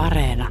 Areena. 0.00 0.48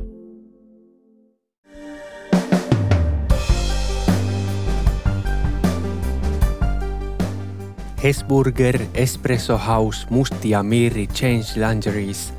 Hesburger, 8.04 8.81
Espresso 8.93 9.57
House, 9.57 10.07
Musti 10.09 10.49
ja 10.49 10.63
Miri, 10.63 11.07
Change 11.07 11.67
Lingeries. 11.67 12.33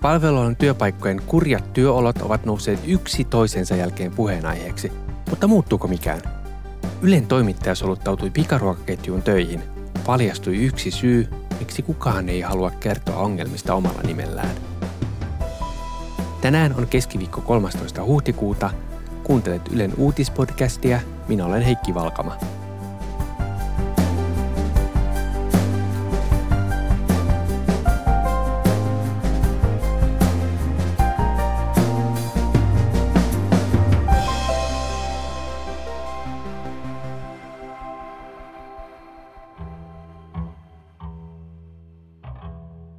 Palvelualan 0.00 0.56
työpaikkojen 0.56 1.22
kurjat 1.26 1.72
työolot 1.72 2.22
ovat 2.22 2.44
nousseet 2.44 2.80
yksi 2.86 3.24
toisensa 3.24 3.76
jälkeen 3.76 4.12
puheenaiheeksi. 4.12 4.92
Mutta 5.30 5.46
muuttuuko 5.46 5.88
mikään? 5.88 6.20
Ylen 7.02 7.26
toimittaja 7.26 7.74
soluttautui 7.74 8.30
pikaruokaketjuun 8.30 9.22
töihin. 9.22 9.62
Paljastui 10.06 10.56
yksi 10.56 10.90
syy, 10.90 11.28
miksi 11.58 11.82
kukaan 11.82 12.28
ei 12.28 12.40
halua 12.40 12.70
kertoa 12.70 13.16
ongelmista 13.16 13.74
omalla 13.74 14.02
nimellään. 14.02 14.75
Tänään 16.46 16.74
on 16.78 16.86
keskiviikko 16.86 17.40
13. 17.40 18.04
huhtikuuta. 18.04 18.70
Kuuntelet 19.24 19.68
Ylen 19.72 19.92
uutispodcastia. 19.96 21.00
Minä 21.28 21.46
olen 21.46 21.62
Heikki 21.62 21.94
Valkama. 21.94 22.36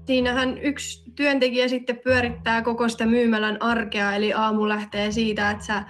Siinähän 0.08 0.58
yksi 0.58 1.12
työntekijä 1.16 1.68
sitten 1.68 2.00
pyörittää 2.04 2.62
koko 2.62 2.90
sitä 2.90 3.06
myymälän 3.06 3.62
arkea, 3.62 4.16
eli 4.16 4.34
aamu 4.34 4.68
lähtee 4.68 5.12
siitä, 5.12 5.52
että 5.52 5.66
sä 5.66 5.84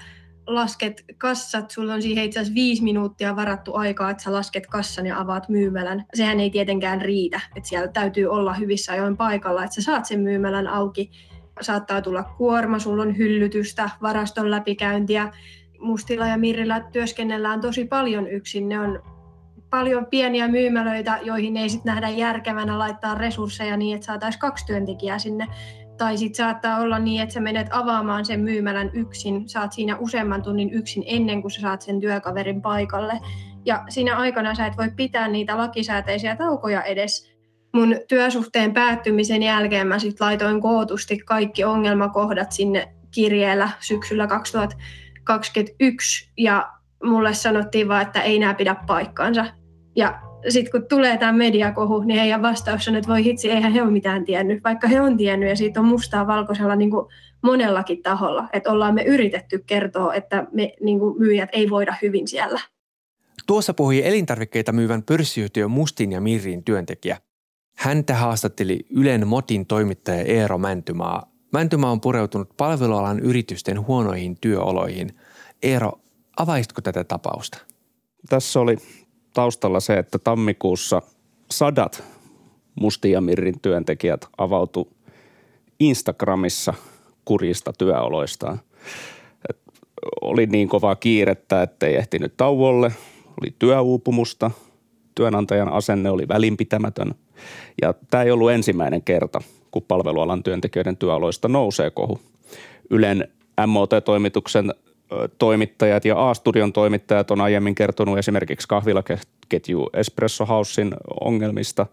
lasket 0.48 1.06
kassat, 1.18 1.72
sulla 1.72 1.94
on 1.94 2.02
siihen 2.02 2.26
itse 2.26 2.40
asiassa 2.40 2.56
viisi 2.56 2.84
minuuttia 2.84 3.36
varattu 3.36 3.74
aikaa, 3.76 4.10
että 4.10 4.24
sä 4.24 4.34
lasket 4.34 4.68
kassan 4.68 5.06
ja 5.06 5.20
avaat 5.20 5.50
myymälän. 5.50 6.06
Sehän 6.14 6.40
ei 6.40 6.50
tietenkään 6.50 7.02
riitä, 7.02 7.42
että 7.56 7.70
siellä 7.70 7.88
täytyy 7.88 8.26
olla 8.26 8.54
hyvissä 8.54 8.92
ajoin 8.92 9.18
paikalla, 9.18 9.64
että 9.64 9.76
sä 9.76 9.82
saat 9.82 10.06
sen 10.06 10.20
myymälän 10.20 10.68
auki. 10.68 11.12
Saattaa 11.62 12.02
tulla 12.02 12.24
kuorma, 12.24 12.80
sulla 12.80 13.04
on 13.04 13.18
hyllytystä, 13.18 13.90
varaston 14.02 14.52
läpikäyntiä. 14.52 15.32
Mustilla 15.80 16.28
ja 16.28 16.38
Mirillä 16.38 16.80
työskennellään 16.92 17.62
tosi 17.62 17.86
paljon 17.86 18.28
yksin. 18.28 18.70
Ne 18.70 18.80
on 18.80 19.17
paljon 19.70 20.06
pieniä 20.06 20.48
myymälöitä, 20.48 21.20
joihin 21.24 21.58
ei 21.58 21.70
sit 21.70 21.86
nähdä 21.86 22.10
järkevänä 22.10 22.80
laittaa 22.80 23.16
resursseja 23.16 23.78
niin, 23.78 23.96
että 23.96 24.06
saataisiin 24.06 24.40
kaksi 24.40 24.66
työntekijää 24.66 25.20
sinne. 25.20 25.48
Tai 25.98 26.18
sitten 26.18 26.36
saattaa 26.36 26.80
olla 26.80 27.00
niin, 27.00 27.22
että 27.22 27.34
sä 27.34 27.40
menet 27.40 27.68
avaamaan 27.72 28.26
sen 28.26 28.40
myymälän 28.40 28.90
yksin, 28.94 29.50
saat 29.50 29.74
siinä 29.74 29.98
useamman 29.98 30.42
tunnin 30.42 30.74
yksin 30.74 31.04
ennen 31.06 31.42
kuin 31.42 31.52
sä 31.52 31.62
saat 31.62 31.82
sen 31.82 32.00
työkaverin 32.00 32.62
paikalle. 32.62 33.20
Ja 33.66 33.84
siinä 33.90 34.18
aikana 34.18 34.56
sä 34.56 34.66
et 34.66 34.78
voi 34.78 34.92
pitää 34.96 35.28
niitä 35.28 35.58
lakisääteisiä 35.58 36.36
taukoja 36.36 36.84
edes. 36.84 37.38
Mun 37.74 37.96
työsuhteen 38.08 38.74
päättymisen 38.74 39.44
jälkeen 39.44 39.88
mä 39.88 40.00
sit 40.00 40.20
laitoin 40.20 40.62
kootusti 40.62 41.18
kaikki 41.18 41.64
ongelmakohdat 41.64 42.52
sinne 42.52 42.94
kirjeellä 43.12 43.70
syksyllä 43.80 44.28
2021 44.28 46.32
ja 46.38 46.70
mulle 47.04 47.34
sanottiin 47.34 47.88
vaan, 47.88 48.02
että 48.02 48.22
ei 48.22 48.40
nämä 48.40 48.54
pidä 48.54 48.76
paikkaansa. 48.88 49.46
Ja 49.98 50.22
sitten 50.50 50.72
kun 50.72 50.90
tulee 50.90 51.18
tämä 51.18 51.32
mediakohu, 51.32 52.00
niin 52.00 52.20
heidän 52.20 52.42
vastaus 52.42 52.88
on, 52.88 52.96
että 52.96 53.10
voi 53.10 53.24
hitsi, 53.24 53.52
eihän 53.52 53.74
he 53.74 53.82
ole 53.82 53.92
mitään 53.92 54.26
tiennyt, 54.26 54.64
vaikka 54.64 54.88
he 54.88 55.02
on 55.02 55.18
tiennyt 55.18 55.50
ja 55.50 55.56
siitä 55.56 55.80
on 55.80 55.86
mustaa 55.86 56.28
valkoisella 56.28 56.76
niin 56.76 56.90
kuin 56.90 57.06
monellakin 57.42 58.04
taholla, 58.04 58.50
että 58.54 58.72
ollaan 58.72 58.94
me 58.94 59.04
yritetty 59.04 59.64
kertoa, 59.68 60.14
että 60.14 60.48
me 60.52 60.74
niin 60.82 61.00
kuin 61.00 61.20
myyjät 61.20 61.50
ei 61.54 61.70
voida 61.70 61.96
hyvin 62.02 62.28
siellä. 62.28 62.60
Tuossa 63.48 63.74
puhui 63.74 64.08
elintarvikkeita 64.08 64.72
myyvän 64.72 65.04
pörssiyhtiön 65.04 65.72
Mustin 65.72 66.12
ja 66.12 66.22
Mirrin 66.22 66.64
työntekijä. 66.64 67.18
Häntä 67.78 68.16
haastatteli 68.16 68.86
Ylen 68.90 69.28
Motin 69.28 69.66
toimittaja 69.66 70.24
Eero 70.24 70.58
Mäntymaa. 70.58 71.32
Mäntymaa 71.54 71.92
on 71.92 72.02
pureutunut 72.02 72.58
palvelualan 72.58 73.20
yritysten 73.20 73.88
huonoihin 73.88 74.38
työoloihin. 74.42 75.10
Eero, 75.64 75.92
avaisitko 76.38 76.82
tätä 76.82 77.04
tapausta? 77.04 77.58
Tässä 78.30 78.60
oli 78.60 78.78
taustalla 79.38 79.80
se, 79.80 79.98
että 79.98 80.20
tammikuussa 80.20 81.02
sadat 81.52 82.04
Mustin 82.76 83.12
ja 83.12 83.22
Mirrin 83.22 83.60
työntekijät 83.62 84.26
avautu 84.38 84.94
Instagramissa 85.80 86.74
kurjista 87.26 87.74
työoloistaan. 87.78 88.60
Et 89.50 89.58
oli 90.22 90.46
niin 90.46 90.70
kovaa 90.70 90.96
kiirettä, 90.96 91.62
ettei 91.62 91.96
ehtinyt 91.96 92.38
tauolle, 92.38 92.92
oli 93.42 93.56
työuupumusta, 93.60 94.52
työnantajan 95.16 95.74
asenne 95.74 96.10
oli 96.10 96.28
välinpitämätön. 96.28 97.16
Ja 97.82 97.94
tämä 98.10 98.24
ei 98.24 98.32
ollut 98.32 98.52
ensimmäinen 98.52 99.02
kerta, 99.02 99.42
kun 99.72 99.86
palvelualan 99.88 100.44
työntekijöiden 100.44 100.98
työoloista 100.98 101.48
nousee 101.48 101.90
kohu. 101.92 102.20
Ylen 102.90 103.28
MOT-toimituksen 103.68 104.74
toimittajat 105.38 106.06
ja 106.06 106.30
A-studion 106.30 106.74
toimittajat 106.74 107.32
on 107.32 107.42
aiemmin 107.42 107.76
kertonut 107.76 108.18
esimerkiksi 108.18 108.68
kahvilaketju 108.68 109.90
Espresso 109.94 110.46
Housein 110.46 110.94
ongelmista, 111.22 111.86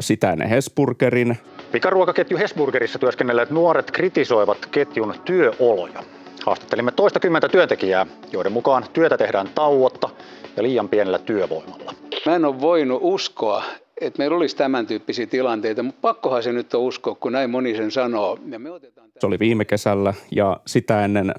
sitä 0.00 0.32
ennen 0.32 0.48
Hesburgerin. 0.48 1.38
Pikaruokaketju 1.72 2.38
Hesburgerissa 2.38 2.98
työskennelleet 2.98 3.50
nuoret 3.50 3.90
kritisoivat 3.90 4.66
ketjun 4.66 5.14
työoloja. 5.24 6.02
Haastattelimme 6.46 6.92
toista 6.92 7.20
kymmentä 7.20 7.48
työntekijää, 7.48 8.06
joiden 8.32 8.52
mukaan 8.52 8.84
työtä 8.92 9.18
tehdään 9.18 9.48
tauotta 9.54 10.08
ja 10.56 10.62
liian 10.62 10.88
pienellä 10.88 11.18
työvoimalla. 11.18 11.94
Mä 12.26 12.36
en 12.36 12.44
ole 12.44 12.60
voinut 12.60 12.98
uskoa, 13.02 13.64
että 14.00 14.18
meillä 14.18 14.36
olisi 14.36 14.56
tämän 14.56 14.86
tyyppisiä 14.86 15.26
tilanteita, 15.26 15.82
mutta 15.82 16.00
pakkohan 16.00 16.42
se 16.42 16.52
nyt 16.52 16.74
on 16.74 16.80
uskoa, 16.80 17.14
kun 17.14 17.32
näin 17.32 17.50
moni 17.50 17.76
sen 17.76 17.90
sanoo. 17.90 18.38
Ja 18.48 18.58
me 18.58 18.70
otetaan 18.70 19.08
se 19.20 19.26
oli 19.26 19.38
viime 19.38 19.64
kesällä 19.64 20.14
ja 20.30 20.60
sitä 20.66 21.04
ennen 21.04 21.34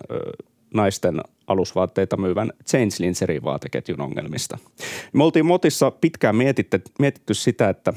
naisten 0.75 1.21
alusvaatteita 1.47 2.17
myyvän 2.17 2.51
Change 2.65 2.95
Linserin 2.99 3.43
vaateketjun 3.43 4.01
ongelmista. 4.01 4.57
Me 5.13 5.23
oltiin 5.23 5.45
Motissa 5.45 5.91
pitkään 5.91 6.35
mietitty, 6.35 6.81
mietitty 6.99 7.33
sitä, 7.33 7.69
että 7.69 7.93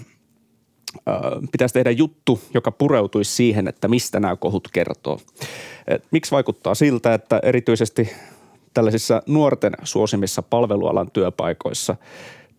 pitäisi 1.53 1.73
tehdä 1.73 1.91
juttu, 1.91 2.41
joka 2.55 2.71
pureutuisi 2.71 3.33
siihen, 3.33 3.69
että 3.69 3.89
mistä 3.89 4.21
nämä 4.21 4.37
kohut 4.37 4.69
kertoo. 4.73 5.21
Et 5.87 6.05
miksi 6.11 6.31
vaikuttaa 6.31 6.75
siltä, 6.75 7.15
että 7.15 7.41
erityisesti 7.43 8.11
tällaisissa 8.75 9.23
nuorten 9.27 9.73
suosimissa 9.85 10.43
palvelualan 10.43 11.11
työpaikoissa 11.11 11.97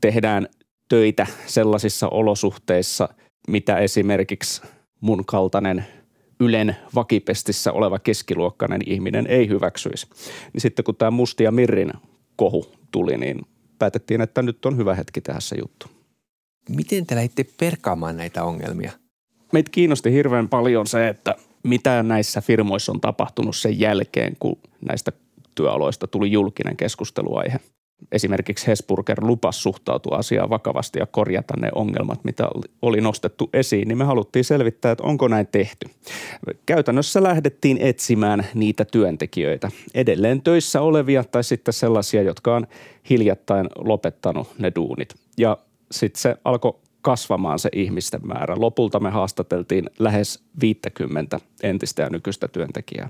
tehdään 0.01 0.47
töitä 0.89 1.27
sellaisissa 1.45 2.09
olosuhteissa, 2.09 3.09
mitä 3.47 3.77
esimerkiksi 3.77 4.61
mun 5.01 5.25
kaltainen– 5.25 5.85
Ylen 6.39 6.75
vakipestissä 6.95 7.71
oleva 7.71 7.99
keskiluokkainen 7.99 8.81
ihminen 8.85 9.27
ei 9.27 9.47
hyväksyisi. 9.47 10.07
Niin 10.53 10.61
sitten 10.61 10.85
kun 10.85 10.95
tämä 10.95 11.11
Musti 11.11 11.43
ja 11.43 11.51
Mirrin 11.51 11.93
kohu 12.35 12.71
tuli, 12.91 13.17
niin 13.17 13.41
päätettiin, 13.79 14.21
että 14.21 14.41
nyt 14.41 14.65
on 14.65 14.77
hyvä 14.77 14.95
hetki 14.95 15.21
tehdä 15.21 15.39
se 15.39 15.55
juttu. 15.59 15.87
Miten 16.69 17.05
te 17.05 17.15
lähditte 17.15 17.45
perkaamaan 17.59 18.17
näitä 18.17 18.43
ongelmia? 18.43 18.91
Meitä 19.51 19.71
kiinnosti 19.71 20.11
hirveän 20.11 20.49
paljon 20.49 20.87
se, 20.87 21.07
että 21.07 21.35
mitä 21.63 22.03
näissä 22.03 22.41
firmoissa 22.41 22.91
on 22.91 23.01
tapahtunut 23.01 23.55
sen 23.55 23.79
jälkeen, 23.79 24.35
kun 24.39 24.57
näistä 24.81 25.11
työaloista 25.55 26.07
tuli 26.07 26.31
julkinen 26.31 26.77
keskusteluaihe– 26.77 27.59
esimerkiksi 28.11 28.67
Hesburger 28.67 29.17
lupas 29.21 29.63
suhtautua 29.63 30.17
asiaan 30.17 30.49
vakavasti 30.49 30.99
ja 30.99 31.05
korjata 31.05 31.53
ne 31.57 31.69
ongelmat, 31.75 32.23
mitä 32.23 32.47
oli 32.81 33.01
nostettu 33.01 33.49
esiin, 33.53 33.87
niin 33.87 33.97
me 33.97 34.03
haluttiin 34.03 34.45
selvittää, 34.45 34.91
että 34.91 35.03
onko 35.03 35.27
näin 35.27 35.47
tehty. 35.47 35.89
Käytännössä 36.65 37.23
lähdettiin 37.23 37.77
etsimään 37.81 38.45
niitä 38.53 38.85
työntekijöitä, 38.85 39.71
edelleen 39.93 40.41
töissä 40.41 40.81
olevia 40.81 41.23
tai 41.23 41.43
sitten 41.43 41.73
sellaisia, 41.73 42.21
jotka 42.21 42.55
on 42.55 42.67
hiljattain 43.09 43.67
lopettanut 43.75 44.47
ne 44.57 44.71
duunit. 44.75 45.15
Ja 45.37 45.57
sitten 45.91 46.21
se 46.21 46.35
alkoi 46.43 46.75
kasvamaan 47.01 47.59
se 47.59 47.69
ihmisten 47.73 48.21
määrä. 48.27 48.55
Lopulta 48.57 48.99
me 48.99 49.09
haastateltiin 49.09 49.89
lähes 49.99 50.43
50 50.61 51.39
entistä 51.63 52.01
ja 52.01 52.09
nykyistä 52.09 52.47
työntekijää. 52.47 53.09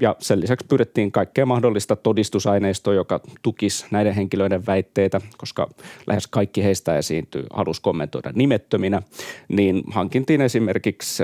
Ja 0.00 0.16
sen 0.18 0.40
lisäksi 0.40 0.66
pyydettiin 0.66 1.12
kaikkea 1.12 1.46
mahdollista 1.46 1.96
todistusaineistoa, 1.96 2.94
joka 2.94 3.20
tukisi 3.42 3.86
näiden 3.90 4.14
henkilöiden 4.14 4.66
väitteitä, 4.66 5.20
koska 5.36 5.68
lähes 6.06 6.26
kaikki 6.26 6.64
heistä 6.64 6.98
esiintyy, 6.98 7.46
halus 7.52 7.80
kommentoida 7.80 8.32
nimettöminä, 8.34 9.02
niin 9.48 9.82
hankintiin 9.90 10.40
esimerkiksi 10.40 11.22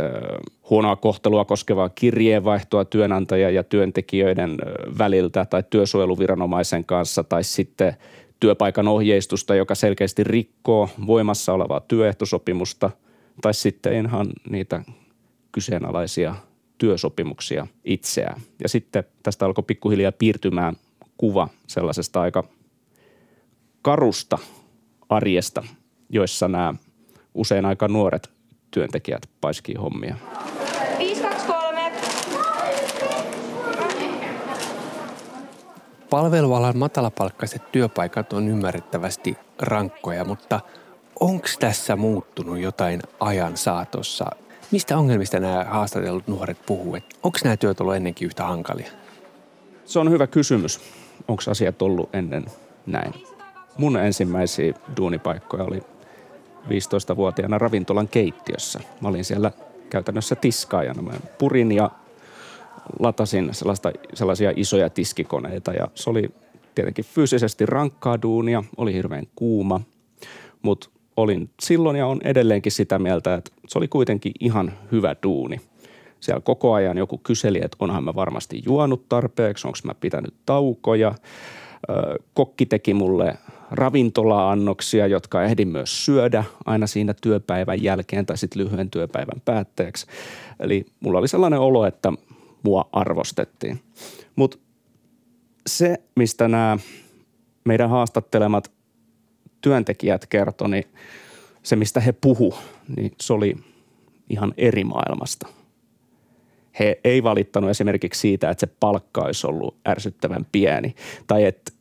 huonoa 0.70 0.96
kohtelua 0.96 1.44
koskevaa 1.44 1.88
kirjeenvaihtoa 1.88 2.84
työnantaja 2.84 3.50
ja 3.50 3.64
työntekijöiden 3.64 4.56
väliltä 4.98 5.44
tai 5.44 5.64
työsuojeluviranomaisen 5.70 6.84
kanssa 6.84 7.24
tai 7.24 7.44
sitten– 7.44 7.96
työpaikan 8.40 8.88
ohjeistusta, 8.88 9.54
joka 9.54 9.74
selkeästi 9.74 10.24
rikkoo 10.24 10.88
voimassa 11.06 11.52
olevaa 11.52 11.80
työehtosopimusta, 11.80 12.90
tai 13.42 13.54
sitten 13.54 14.06
ihan 14.06 14.26
niitä 14.50 14.82
kyseenalaisia 15.52 16.34
työsopimuksia 16.78 17.66
itseään. 17.84 18.40
Ja 18.62 18.68
sitten 18.68 19.04
tästä 19.22 19.46
alkoi 19.46 19.64
pikkuhiljaa 19.66 20.12
piirtymään 20.12 20.76
kuva 21.16 21.48
sellaisesta 21.66 22.20
aika 22.20 22.44
karusta 23.82 24.38
arjesta, 25.08 25.64
joissa 26.10 26.48
nämä 26.48 26.74
usein 27.34 27.64
aika 27.64 27.88
nuoret 27.88 28.30
työntekijät 28.70 29.22
paiskii 29.40 29.74
hommia. 29.74 30.16
Palvelualan 36.10 36.78
matalapalkkaiset 36.78 37.72
työpaikat 37.72 38.32
on 38.32 38.48
ymmärrettävästi 38.48 39.36
rankkoja, 39.58 40.24
mutta 40.24 40.60
onko 41.20 41.46
tässä 41.60 41.96
muuttunut 41.96 42.58
jotain 42.58 43.02
ajan 43.20 43.56
saatossa? 43.56 44.26
Mistä 44.70 44.98
ongelmista 44.98 45.40
nämä 45.40 45.64
haastatellut 45.64 46.28
nuoret 46.28 46.58
puhuu? 46.66 46.96
Onko 47.22 47.38
nämä 47.44 47.56
työt 47.56 47.80
ollut 47.80 47.94
ennenkin 47.94 48.26
yhtä 48.26 48.44
hankalia? 48.44 48.90
Se 49.84 49.98
on 49.98 50.10
hyvä 50.10 50.26
kysymys. 50.26 50.80
Onko 51.28 51.42
asiat 51.50 51.82
ollut 51.82 52.14
ennen 52.14 52.44
näin? 52.86 53.14
Mun 53.78 53.96
ensimmäisiä 53.96 54.74
duunipaikkoja 54.96 55.64
oli 55.64 55.82
15-vuotiaana 56.68 57.58
ravintolan 57.58 58.08
keittiössä. 58.08 58.80
Mä 59.00 59.08
olin 59.08 59.24
siellä 59.24 59.50
käytännössä 59.90 60.34
tiskaajana. 60.34 61.02
Mä 61.02 61.12
purin 61.38 61.72
ja 61.72 61.90
latasin 62.98 63.48
sellaista, 63.52 63.92
sellaisia 64.14 64.52
isoja 64.56 64.90
tiskikoneita 64.90 65.72
ja 65.72 65.88
se 65.94 66.10
oli 66.10 66.30
tietenkin 66.74 67.04
fyysisesti 67.04 67.66
rankkaa 67.66 68.22
duunia, 68.22 68.64
oli 68.76 68.92
hirveän 68.92 69.24
kuuma, 69.36 69.80
mutta 70.62 70.88
olin 71.16 71.50
silloin 71.60 71.96
ja 71.96 72.06
on 72.06 72.20
edelleenkin 72.24 72.72
sitä 72.72 72.98
mieltä, 72.98 73.34
että 73.34 73.50
se 73.68 73.78
oli 73.78 73.88
kuitenkin 73.88 74.32
ihan 74.40 74.72
hyvä 74.92 75.16
duuni. 75.22 75.60
Siellä 76.20 76.40
koko 76.40 76.72
ajan 76.72 76.98
joku 76.98 77.18
kyseli, 77.18 77.58
että 77.58 77.76
onhan 77.80 78.04
mä 78.04 78.14
varmasti 78.14 78.62
juonut 78.66 79.08
tarpeeksi, 79.08 79.66
onko 79.66 79.78
mä 79.84 79.94
pitänyt 79.94 80.34
taukoja. 80.46 81.14
Kokki 82.34 82.66
teki 82.66 82.94
mulle 82.94 83.34
ravintola-annoksia, 83.70 85.06
jotka 85.06 85.44
ehdin 85.44 85.68
myös 85.68 86.04
syödä 86.04 86.44
aina 86.64 86.86
siinä 86.86 87.14
työpäivän 87.22 87.82
jälkeen 87.82 88.26
tai 88.26 88.38
sitten 88.38 88.64
lyhyen 88.64 88.90
työpäivän 88.90 89.42
päätteeksi. 89.44 90.06
Eli 90.60 90.86
mulla 91.00 91.18
oli 91.18 91.28
sellainen 91.28 91.60
olo, 91.60 91.86
että 91.86 92.12
mua 92.62 92.88
arvostettiin. 92.92 93.80
Mutta 94.36 94.58
se, 95.66 95.96
mistä 96.16 96.48
nämä 96.48 96.78
meidän 97.64 97.90
haastattelemat 97.90 98.72
työntekijät 99.60 100.26
kertoi, 100.26 100.68
niin 100.68 100.84
se, 101.62 101.76
mistä 101.76 102.00
he 102.00 102.12
puhu, 102.12 102.54
niin 102.96 103.12
se 103.20 103.32
oli 103.32 103.56
ihan 104.30 104.54
eri 104.56 104.84
maailmasta. 104.84 105.48
He 106.78 107.00
ei 107.04 107.22
valittanut 107.22 107.70
esimerkiksi 107.70 108.20
siitä, 108.20 108.50
että 108.50 108.66
se 108.66 108.72
palkka 108.80 109.20
olisi 109.20 109.46
ollut 109.46 109.76
ärsyttävän 109.88 110.46
pieni 110.52 110.94
tai 111.26 111.44
että 111.44 111.72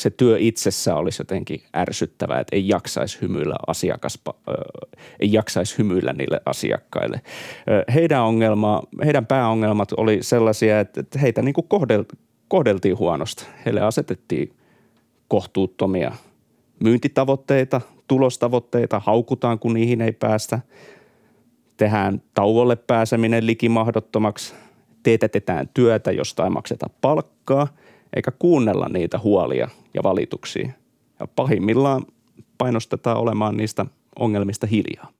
se 0.00 0.10
työ 0.10 0.36
itsessä 0.38 0.94
olisi 0.94 1.20
jotenkin 1.20 1.62
ärsyttävää, 1.76 2.40
että 2.40 2.56
ei 2.56 2.68
jaksaisi 2.68 3.18
hymyillä 3.20 3.56
asiakas, 3.66 4.18
ei 5.20 5.32
jaksaisi 5.32 5.78
hymyillä 5.78 6.12
niille 6.12 6.40
asiakkaille. 6.46 7.20
Heidän, 7.94 8.22
ongelma, 8.22 8.82
heidän 9.04 9.26
pääongelmat 9.26 9.92
oli 9.96 10.18
sellaisia, 10.22 10.80
että 10.80 11.18
heitä 11.18 11.42
niin 11.42 11.52
kuin 11.52 11.66
kohdeltiin 12.48 12.98
huonosti. 12.98 13.44
Heille 13.66 13.80
asetettiin 13.80 14.52
kohtuuttomia 15.28 16.12
myyntitavoitteita, 16.84 17.80
tulostavoitteita, 18.08 19.02
haukutaan 19.04 19.58
kun 19.58 19.74
niihin 19.74 20.00
ei 20.00 20.12
päästä. 20.12 20.60
Tehdään 21.76 22.22
tauolle 22.34 22.76
pääseminen 22.76 23.46
likimahdottomaksi, 23.46 24.54
teetätetään 25.02 25.68
työtä, 25.74 26.12
josta 26.12 26.44
ei 26.44 26.50
makseta 26.50 26.86
palkkaa– 27.00 27.68
eikä 28.16 28.30
kuunnella 28.30 28.88
niitä 28.88 29.18
huolia 29.18 29.68
ja 29.94 30.02
valituksia. 30.02 30.72
Ja 31.20 31.26
pahimmillaan 31.26 32.06
painostetaan 32.58 33.16
olemaan 33.16 33.56
niistä 33.56 33.86
ongelmista 34.18 34.66
hiljaa. 34.66 35.12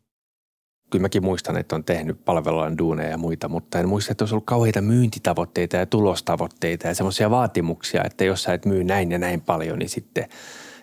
Kyllä 0.90 1.02
mäkin 1.02 1.24
muistan, 1.24 1.56
että 1.56 1.76
on 1.76 1.84
tehnyt 1.84 2.24
palvelualan 2.24 2.78
duuneja 2.78 3.10
ja 3.10 3.18
muita, 3.18 3.48
mutta 3.48 3.80
en 3.80 3.88
muista, 3.88 4.12
että 4.12 4.22
olisi 4.22 4.34
ollut 4.34 4.46
kauheita 4.46 4.80
myyntitavoitteita 4.80 5.76
ja 5.76 5.86
tulostavoitteita 5.86 6.88
ja 6.88 6.94
semmoisia 6.94 7.30
vaatimuksia, 7.30 8.04
että 8.04 8.24
jos 8.24 8.42
sä 8.42 8.54
et 8.54 8.64
myy 8.64 8.84
näin 8.84 9.12
ja 9.12 9.18
näin 9.18 9.40
paljon, 9.40 9.78
niin 9.78 9.88
sitten, 9.88 10.28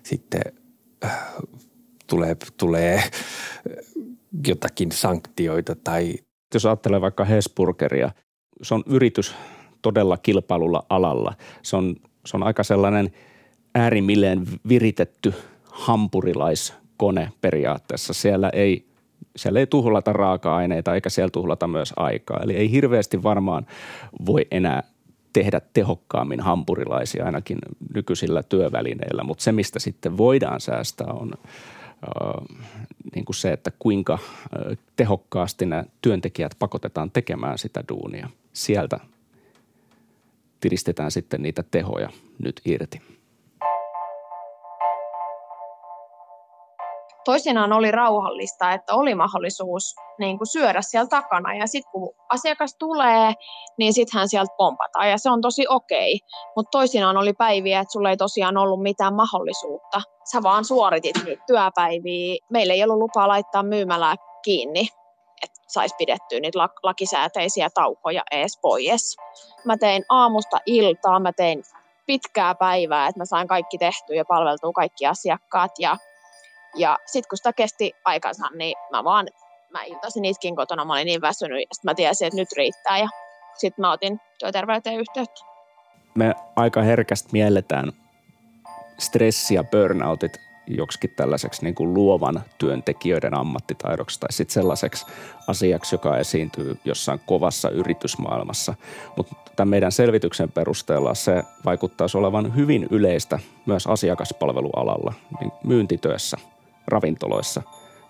sitten 0.04 0.42
äh, 1.06 1.34
tulee, 2.08 2.38
tulee 2.58 3.04
jotakin 4.48 4.92
sanktioita 4.92 5.76
tai... 5.76 6.14
Jos 6.54 6.66
ajattelee 6.66 7.02
vaikka 7.02 7.26
Hesburgeria, 7.26 8.12
se 8.62 8.74
on 8.74 8.84
yritys, 8.86 9.36
todella 9.88 10.18
kilpailulla 10.18 10.84
alalla. 10.90 11.34
Se 11.62 11.76
on, 11.76 11.96
se 12.26 12.38
on 12.38 12.44
aika 12.44 12.64
sellainen 12.64 13.12
äärimmilleen 13.76 14.48
viritetty 14.70 15.34
hampurilaiskone 15.64 17.32
periaatteessa. 17.42 18.14
Siellä 18.14 18.50
ei, 18.50 18.86
siellä 19.36 19.60
ei 19.60 19.68
tuhlata 19.68 20.14
raaka-aineita 20.14 20.96
eikä 20.96 21.10
siellä 21.10 21.32
tuhlata 21.32 21.68
myös 21.68 21.94
aikaa. 21.96 22.40
Eli 22.44 22.56
ei 22.56 22.72
hirveästi 22.72 23.24
varmaan 23.24 23.66
voi 24.26 24.48
enää 24.52 24.84
tehdä 25.34 25.62
tehokkaammin 25.74 26.40
hampurilaisia 26.40 27.26
ainakin 27.26 27.58
nykyisillä 27.94 28.44
työvälineillä, 28.44 29.24
mutta 29.24 29.44
se 29.44 29.52
mistä 29.52 29.80
sitten 29.80 30.18
voidaan 30.18 30.62
säästää 30.62 31.08
on 31.08 31.34
äh, 31.34 32.58
niin 33.16 33.26
kuin 33.26 33.36
se, 33.36 33.52
että 33.52 33.72
kuinka 33.80 34.14
äh, 34.14 34.78
tehokkaasti 34.96 35.66
nämä 35.66 35.84
työntekijät 36.02 36.56
pakotetaan 36.60 37.12
tekemään 37.12 37.58
sitä 37.58 37.84
duunia. 37.90 38.30
Sieltä 38.54 39.00
tiristetään 40.60 41.12
sitten 41.12 41.42
niitä 41.42 41.64
tehoja 41.72 42.10
nyt 42.44 42.62
irti. 42.66 43.02
Toisinaan 47.26 47.74
oli 47.74 47.92
rauhallista, 47.92 48.74
että 48.74 48.94
oli 48.94 49.16
mahdollisuus 49.16 49.96
niin 50.20 50.38
kuin 50.38 50.48
syödä 50.48 50.82
siellä 50.82 51.08
takana 51.08 51.56
ja 51.56 51.68
sitten 51.68 51.92
kun 51.92 52.14
asiakas 52.30 52.76
tulee, 52.80 53.34
niin 53.78 53.94
sitten 53.94 54.20
hän 54.20 54.30
sieltä 54.30 54.54
pompataan 54.58 55.10
ja 55.10 55.18
se 55.18 55.30
on 55.30 55.42
tosi 55.42 55.66
okei. 55.70 56.20
Mutta 56.56 56.70
toisinaan 56.72 57.18
oli 57.18 57.34
päiviä, 57.34 57.80
että 57.80 57.92
sulla 57.92 58.10
ei 58.10 58.18
tosiaan 58.18 58.58
ollut 58.58 58.82
mitään 58.82 59.16
mahdollisuutta. 59.16 60.02
Sä 60.32 60.44
vaan 60.44 60.66
suoritit 60.66 61.16
niitä 61.26 61.44
työpäiviä. 61.48 62.36
Meillä 62.52 62.74
ei 62.74 62.84
ollut 62.84 62.98
lupaa 62.98 63.28
laittaa 63.28 63.64
myymälää 63.64 64.16
kiinni 64.44 64.88
saisi 65.68 65.96
pidettyä 65.98 66.40
niitä 66.40 66.60
lakisääteisiä 66.84 67.70
taukoja 67.74 68.24
ees 68.32 68.60
pois. 68.62 69.18
Mä 69.66 69.78
tein 69.78 70.06
aamusta 70.10 70.58
iltaa, 70.66 71.20
mä 71.20 71.34
tein 71.34 71.64
pitkää 72.06 72.56
päivää, 72.56 73.08
että 73.08 73.20
mä 73.20 73.26
sain 73.26 73.48
kaikki 73.48 73.78
tehtyä 73.78 74.16
ja 74.16 74.26
palveltua 74.26 74.72
kaikki 74.72 75.06
asiakkaat. 75.06 75.72
Ja, 75.80 75.98
ja 76.76 76.98
sitten 77.06 77.30
kun 77.30 77.38
sitä 77.38 77.54
kesti 77.54 77.94
aikansa, 78.06 78.48
niin 78.56 78.78
mä 78.92 79.04
vaan, 79.04 79.28
mä 79.70 79.84
iltasin 79.84 80.26
itkin 80.26 80.56
kotona, 80.56 80.86
mä 80.86 80.94
olin 80.94 81.06
niin 81.06 81.22
väsynyt, 81.22 81.60
ja 81.60 81.66
mä 81.84 81.96
tiesin, 81.96 82.28
että 82.28 82.40
nyt 82.40 82.52
riittää. 82.58 82.98
Ja 82.98 83.08
sitten 83.54 83.82
mä 83.84 83.92
otin 83.92 84.22
työterveyteen 84.40 85.00
yhteyttä. 85.00 85.42
Me 86.16 86.36
aika 86.56 86.82
herkästi 86.82 87.30
mielletään 87.32 87.92
stressi 89.00 89.56
ja 89.56 89.64
burnoutit 89.64 90.47
joksikin 90.68 91.14
tällaiseksi 91.16 91.64
niin 91.64 91.76
kuin 91.76 91.94
luovan 91.94 92.44
työntekijöiden 92.58 93.34
ammattitaidoksi 93.34 94.20
tai 94.20 94.32
sitten 94.32 94.54
sellaiseksi 94.54 95.06
asiaksi, 95.48 95.96
joka 95.96 96.18
esiintyy 96.18 96.78
jossain 96.86 97.20
kovassa 97.26 97.70
yritysmaailmassa. 97.70 98.74
Mutta 99.18 99.36
tämän 99.56 99.70
meidän 99.70 99.92
selvityksen 99.92 100.52
perusteella 100.52 101.16
se 101.16 101.44
vaikuttaisi 101.66 102.18
olevan 102.18 102.56
hyvin 102.56 102.88
yleistä 102.92 103.40
myös 103.66 103.88
asiakaspalvelualalla, 103.88 105.14
niin 105.40 105.52
myyntityössä, 105.64 106.38
ravintoloissa. 106.88 107.62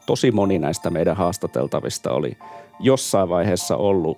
Tosi 0.06 0.32
moni 0.32 0.60
näistä 0.60 0.90
meidän 0.90 1.16
haastateltavista 1.16 2.12
oli 2.12 2.38
jossain 2.80 3.30
vaiheessa 3.30 3.76
ollut 3.76 4.18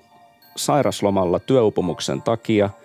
sairaslomalla 0.56 1.40
työupumuksen 1.40 2.22
takia– 2.22 2.70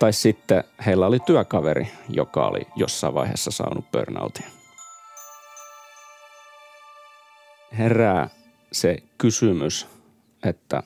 tai 0.00 0.12
sitten 0.12 0.64
heillä 0.86 1.06
oli 1.06 1.18
työkaveri, 1.20 1.88
joka 2.08 2.46
oli 2.46 2.66
jossain 2.76 3.14
vaiheessa 3.14 3.50
saanut 3.50 3.84
burnoutin. 3.92 4.59
Herää 7.78 8.28
se 8.72 8.96
kysymys, 9.18 9.86
että 10.44 10.82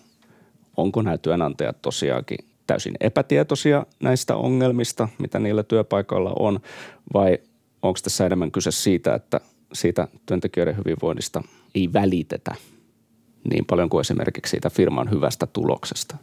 onko 0.76 1.02
nämä 1.02 1.18
työnantajat 1.18 1.82
tosiaankin 1.82 2.38
täysin 2.66 2.94
epätietoisia 3.00 3.86
näistä 4.02 4.36
ongelmista, 4.36 5.08
mitä 5.18 5.38
niillä 5.38 5.62
työpaikoilla 5.62 6.32
on, 6.38 6.60
vai 7.14 7.38
onko 7.82 7.98
tässä 8.02 8.26
enemmän 8.26 8.50
kyse 8.50 8.70
siitä, 8.70 9.14
että 9.14 9.40
siitä 9.72 10.08
työntekijöiden 10.26 10.76
hyvinvoinnista 10.76 11.42
ei 11.74 11.92
välitetä 11.92 12.54
niin 13.50 13.64
paljon 13.64 13.88
kuin 13.88 14.00
esimerkiksi 14.00 14.50
siitä 14.50 14.70
firman 14.70 15.10
hyvästä 15.10 15.46
tuloksesta. 15.46 16.16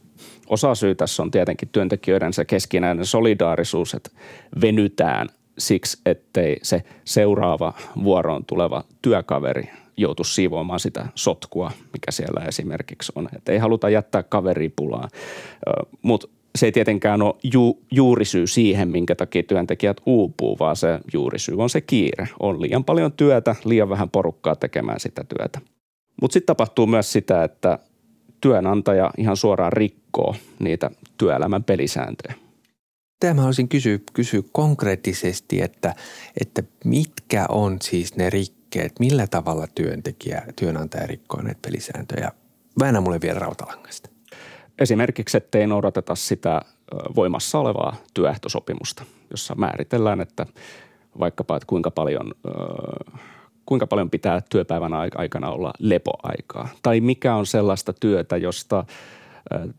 Osa 0.48 0.76
syy 0.76 0.96
tässä 0.96 1.24
on 1.24 1.32
tietenkin 1.32 1.70
työntekijöiden 1.70 2.34
se 2.34 2.46
keskinäinen 2.46 3.06
solidaarisuus, 3.06 3.94
että 3.94 4.10
venytään 4.62 5.30
siksi, 5.58 6.02
ettei 6.06 6.60
se 6.64 6.84
seuraava 7.06 7.74
vuoroon 8.04 8.46
tuleva 8.46 8.84
työkaveri 9.02 9.70
joutu 9.98 10.24
siivoamaan 10.24 10.80
sitä 10.80 11.08
sotkua, 11.16 11.72
mikä 11.94 12.12
siellä 12.12 12.46
esimerkiksi 12.48 13.12
on. 13.16 13.30
Et 13.36 13.50
ei 13.50 13.58
haluta 13.58 13.90
jättää 13.90 14.24
kaveripulaa, 14.24 15.08
mutta 16.02 16.28
se 16.56 16.66
ei 16.66 16.72
tietenkään 16.72 17.22
ole 17.22 17.36
ju, 17.54 17.80
juurisyy 17.92 18.48
siihen, 18.48 18.90
minkä 18.90 19.16
takia 19.16 19.44
työntekijät 19.44 19.98
uupuu, 20.06 20.60
vaan 20.60 20.76
se 20.76 21.00
juurisyy 21.14 21.56
on 21.58 21.70
se 21.70 21.82
kiire. 21.82 22.30
On 22.40 22.62
liian 22.62 22.84
paljon 22.84 23.12
työtä, 23.12 23.56
liian 23.66 23.90
vähän 23.90 24.10
porukkaa 24.10 24.56
tekemään 24.56 25.00
sitä 25.00 25.24
työtä. 25.24 25.62
Mutta 26.22 26.34
sitten 26.34 26.56
tapahtuu 26.56 26.88
myös 26.88 27.12
sitä, 27.12 27.44
että 27.44 27.80
työnantaja 28.42 29.12
ihan 29.18 29.38
suoraan 29.38 29.74
rikkoo 29.74 30.36
niitä 30.60 30.92
työelämän 31.18 31.64
pelisääntöjä. 31.64 32.36
Tämä 33.20 33.34
mä 33.34 33.42
haluaisin 33.42 33.68
kysyä, 33.68 34.00
kysyä 34.14 34.42
konkreettisesti, 34.52 35.62
että, 35.62 35.96
että 36.42 36.64
mitkä 36.86 37.46
on 37.50 37.78
siis 37.82 38.16
ne 38.16 38.30
rikkeet, 38.72 39.00
millä 39.00 39.28
tavalla 39.28 39.68
työntekijä, 39.76 40.44
työnantaja 40.56 41.08
rikkoo 41.08 41.42
näitä 41.42 41.60
pelisääntöjä. 41.62 42.32
Väännä 42.80 43.02
mulle 43.02 43.20
vielä 43.22 43.40
rautalangasta. 43.40 44.10
Esimerkiksi, 44.80 45.38
ettei 45.38 45.68
noudateta 45.68 46.16
sitä 46.16 46.62
voimassa 47.16 47.60
olevaa 47.60 47.96
työehtosopimusta, 48.14 49.04
jossa 49.32 49.56
määritellään, 49.56 50.22
että 50.22 50.46
vaikkapa, 51.20 51.56
että 51.56 51.66
kuinka 51.68 51.92
paljon, 51.92 52.32
kuinka 53.66 53.88
paljon 53.88 54.10
pitää 54.10 54.42
työpäivän 54.50 54.94
aikana 54.94 55.50
olla 55.50 55.74
lepoaikaa. 55.80 56.70
Tai 56.84 57.02
mikä 57.02 57.36
on 57.36 57.46
sellaista 57.46 57.94
työtä, 57.94 58.38
josta 58.38 58.86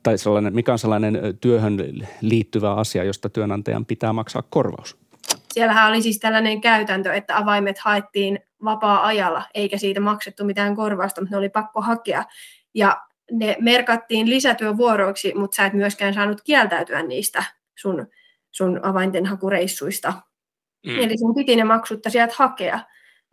tai 0.02 0.18
sellainen, 0.18 0.54
mikä 0.54 0.72
on 0.72 0.78
sellainen 0.78 1.20
työhön 1.40 1.78
liittyvä 2.20 2.74
asia, 2.74 3.04
josta 3.04 3.28
työnantajan 3.28 3.86
pitää 3.86 4.12
maksaa 4.12 4.42
korvaus? 4.50 5.01
Siellähän 5.52 5.88
oli 5.88 6.02
siis 6.02 6.18
tällainen 6.18 6.60
käytäntö, 6.60 7.12
että 7.12 7.38
avaimet 7.38 7.78
haettiin 7.78 8.38
vapaa-ajalla, 8.64 9.42
eikä 9.54 9.78
siitä 9.78 10.00
maksettu 10.00 10.44
mitään 10.44 10.76
korvausta, 10.76 11.20
mutta 11.20 11.34
ne 11.34 11.38
oli 11.38 11.48
pakko 11.48 11.80
hakea. 11.80 12.24
Ja 12.74 13.02
ne 13.30 13.56
merkattiin 13.60 14.30
lisätyövuoroiksi, 14.30 15.32
mutta 15.34 15.54
sä 15.54 15.66
et 15.66 15.72
myöskään 15.72 16.14
saanut 16.14 16.40
kieltäytyä 16.42 17.02
niistä 17.02 17.44
sun, 17.78 18.06
sun 18.50 18.80
avaintenhakureissuista. 18.82 20.12
Mm. 20.86 20.98
Eli 20.98 21.18
sun 21.18 21.34
piti 21.34 21.56
ne 21.56 21.64
maksutta 21.64 22.10
sieltä 22.10 22.34
hakea. 22.36 22.80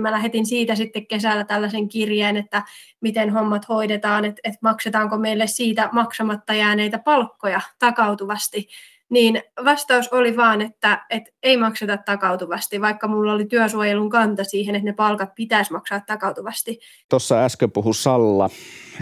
Mä 0.02 0.12
lähetin 0.12 0.46
siitä 0.46 0.76
sitten 0.76 1.08
kesällä 1.08 1.44
tällaisen 1.44 1.88
kirjeen, 1.88 2.38
että 2.38 2.64
miten 3.02 3.30
hommat 3.30 3.70
hoidetaan, 3.70 4.26
että, 4.26 4.42
että 4.44 4.60
maksetaanko 4.62 5.18
meille 5.18 5.48
siitä 5.48 5.90
maksamatta 5.92 6.54
jääneitä 6.54 7.00
palkkoja 7.00 7.62
takautuvasti. 7.80 8.68
Niin 9.10 9.42
vastaus 9.66 10.08
oli 10.08 10.38
vaan, 10.38 10.62
että, 10.62 11.06
että 11.10 11.32
ei 11.44 11.58
makseta 11.58 11.98
takautuvasti, 11.98 12.82
vaikka 12.82 13.08
mulla 13.08 13.34
oli 13.34 13.46
työsuojelun 13.46 14.10
kanta 14.10 14.44
siihen, 14.44 14.75
että 14.75 14.86
ne 14.86 14.94
palkat 14.94 15.36
pitäisi 15.36 15.74
maksaa 15.74 16.01
takautuvasti. 16.08 16.80
Tuossa 17.10 17.46
äsken 17.46 17.72
puhui 17.72 17.96
Salla, 17.96 18.50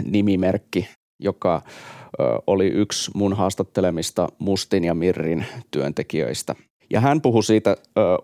nimimerkki, 0.04 0.88
joka 1.20 1.62
oli 2.46 2.66
yksi 2.66 3.10
mun 3.14 3.36
haastattelemista 3.36 4.28
Mustin 4.38 4.84
ja 4.84 4.94
Mirrin 4.94 5.46
työntekijöistä. 5.70 6.54
Ja 6.90 7.00
hän 7.00 7.20
puhui 7.20 7.42
siitä 7.42 7.76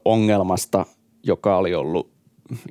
ongelmasta, 0.04 0.86
joka 1.22 1.56
oli 1.56 1.74
ollut 1.74 2.13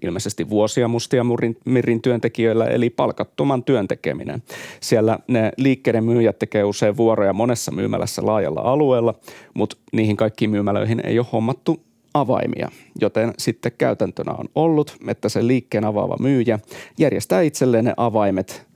ilmeisesti 0.01 0.50
vuosia 0.50 0.88
mustia 0.88 1.25
Mirrin 1.65 2.01
työntekijöillä, 2.01 2.65
eli 2.65 2.89
palkattoman 2.89 3.63
työntekeminen. 3.63 4.44
Siellä 4.80 5.20
ne 5.27 5.51
liikkeiden 5.58 6.03
myyjät 6.03 6.39
tekee 6.39 6.63
usein 6.63 6.98
vuoroja 6.98 7.34
monessa 7.34 7.72
myymälässä 7.72 8.25
laajalla 8.25 8.62
alueella, 8.62 9.13
mutta 9.53 9.77
niihin 9.94 10.18
kaikkiin 10.18 10.51
myymälöihin 10.51 11.01
ei 11.06 11.20
ole 11.20 11.27
hommattu 11.32 11.84
avaimia, 12.13 12.72
joten 13.01 13.34
sitten 13.38 13.72
käytäntönä 13.77 14.32
on 14.34 14.46
ollut, 14.56 14.98
että 15.08 15.30
se 15.30 15.48
liikkeen 15.48 15.86
avaava 15.86 16.18
myyjä 16.20 16.60
järjestää 16.98 17.42
itselleen 17.42 17.86
ne 17.86 17.94
avaimet 17.98 18.73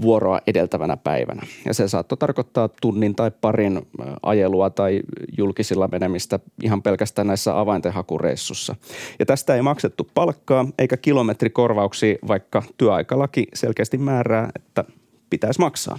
vuoroa 0.00 0.40
edeltävänä 0.46 0.96
päivänä. 0.96 1.42
Ja 1.66 1.74
se 1.74 1.88
saattoi 1.88 2.18
tarkoittaa 2.18 2.68
tunnin 2.80 3.14
tai 3.14 3.30
parin 3.40 3.80
ajelua 4.22 4.70
tai 4.70 5.00
julkisilla 5.38 5.88
menemistä 5.88 6.40
ihan 6.62 6.82
pelkästään 6.82 7.26
näissä 7.26 7.60
avaintenhakureissussa. 7.60 8.76
Ja 9.18 9.26
tästä 9.26 9.54
ei 9.54 9.62
maksettu 9.62 10.08
palkkaa 10.14 10.66
eikä 10.78 10.96
kilometrikorvauksia, 10.96 12.16
vaikka 12.28 12.62
työaikalaki 12.78 13.46
selkeästi 13.54 13.98
määrää, 13.98 14.50
että 14.56 14.84
pitäisi 15.30 15.60
maksaa. 15.60 15.98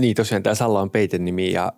Niin 0.00 0.14
tosiaan 0.14 0.42
tämä 0.42 0.54
Salla 0.54 0.80
on 0.80 0.90
peitenimi 0.90 1.52
ja 1.52 1.72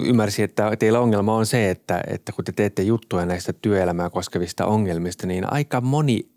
ymmärsin, 0.00 0.44
että 0.44 0.76
teillä 0.76 1.00
ongelma 1.00 1.36
on 1.36 1.46
se, 1.46 1.70
että, 1.70 2.02
että 2.06 2.32
kun 2.32 2.44
te 2.44 2.52
teette 2.52 2.82
juttuja 2.82 3.26
näistä 3.26 3.52
työelämää 3.52 4.10
koskevista 4.10 4.66
ongelmista, 4.66 5.26
niin 5.26 5.52
aika 5.52 5.80
moni 5.80 6.31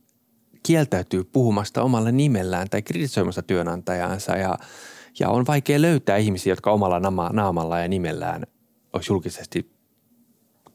kieltäytyy 0.66 1.24
puhumasta 1.24 1.82
omalla 1.82 2.12
nimellään 2.12 2.70
tai 2.70 2.82
kritisoimasta 2.82 3.42
työnantajaansa 3.42 4.38
ja, 4.38 4.58
ja 5.20 5.30
on 5.30 5.46
vaikea 5.48 5.82
löytää 5.82 6.18
ihmisiä, 6.18 6.52
jotka 6.52 6.72
omalla 6.72 7.00
nama, 7.00 7.30
naamalla 7.34 7.80
ja 7.80 7.88
nimellään 7.88 8.44
olisi 8.94 9.12
julkisesti 9.12 9.72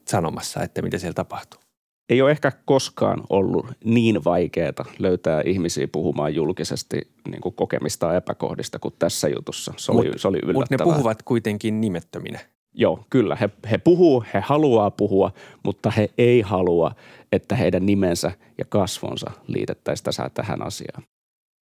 sanomassa, 0.09 0.63
että 0.63 0.83
mitä 0.83 0.99
siellä 0.99 1.15
tapahtuu. 1.15 1.61
Ei 2.09 2.23
ole 2.23 2.31
ehkä 2.31 2.53
koskaan 2.65 3.23
ollut 3.31 3.67
niin 3.85 4.25
vaikeaa 4.25 4.85
löytää 4.99 5.43
ihmisiä 5.45 5.89
puhumaan 5.93 6.35
julkisesti 6.35 7.13
niin 7.31 7.41
kuin 7.41 7.55
kokemista 7.55 8.17
epäkohdista 8.17 8.79
kuin 8.79 8.95
tässä 8.99 9.29
jutussa. 9.29 9.75
Se 9.77 9.93
oli, 9.93 10.09
mut, 10.09 10.21
se 10.21 10.29
oli 10.29 10.39
yllättävää. 10.43 10.61
Mutta 10.61 10.85
ne 10.85 10.93
puhuvat 10.93 11.23
kuitenkin 11.23 11.81
nimettöminä. 11.81 12.39
Joo, 12.75 13.05
kyllä. 13.11 13.37
He, 13.37 13.51
he 13.71 13.79
puhuu, 13.79 14.25
he 14.35 14.41
haluaa 14.41 14.91
puhua, 14.91 15.33
mutta 15.63 15.91
he 15.91 16.11
ei 16.19 16.41
halua, 16.41 16.95
että 17.33 17.57
heidän 17.57 17.87
nimensä 17.87 18.33
ja 18.59 18.65
kasvonsa 18.69 19.31
liitettäisiin 19.47 20.05
tässä 20.05 20.31
tähän 20.35 20.63
asiaan. 20.67 21.03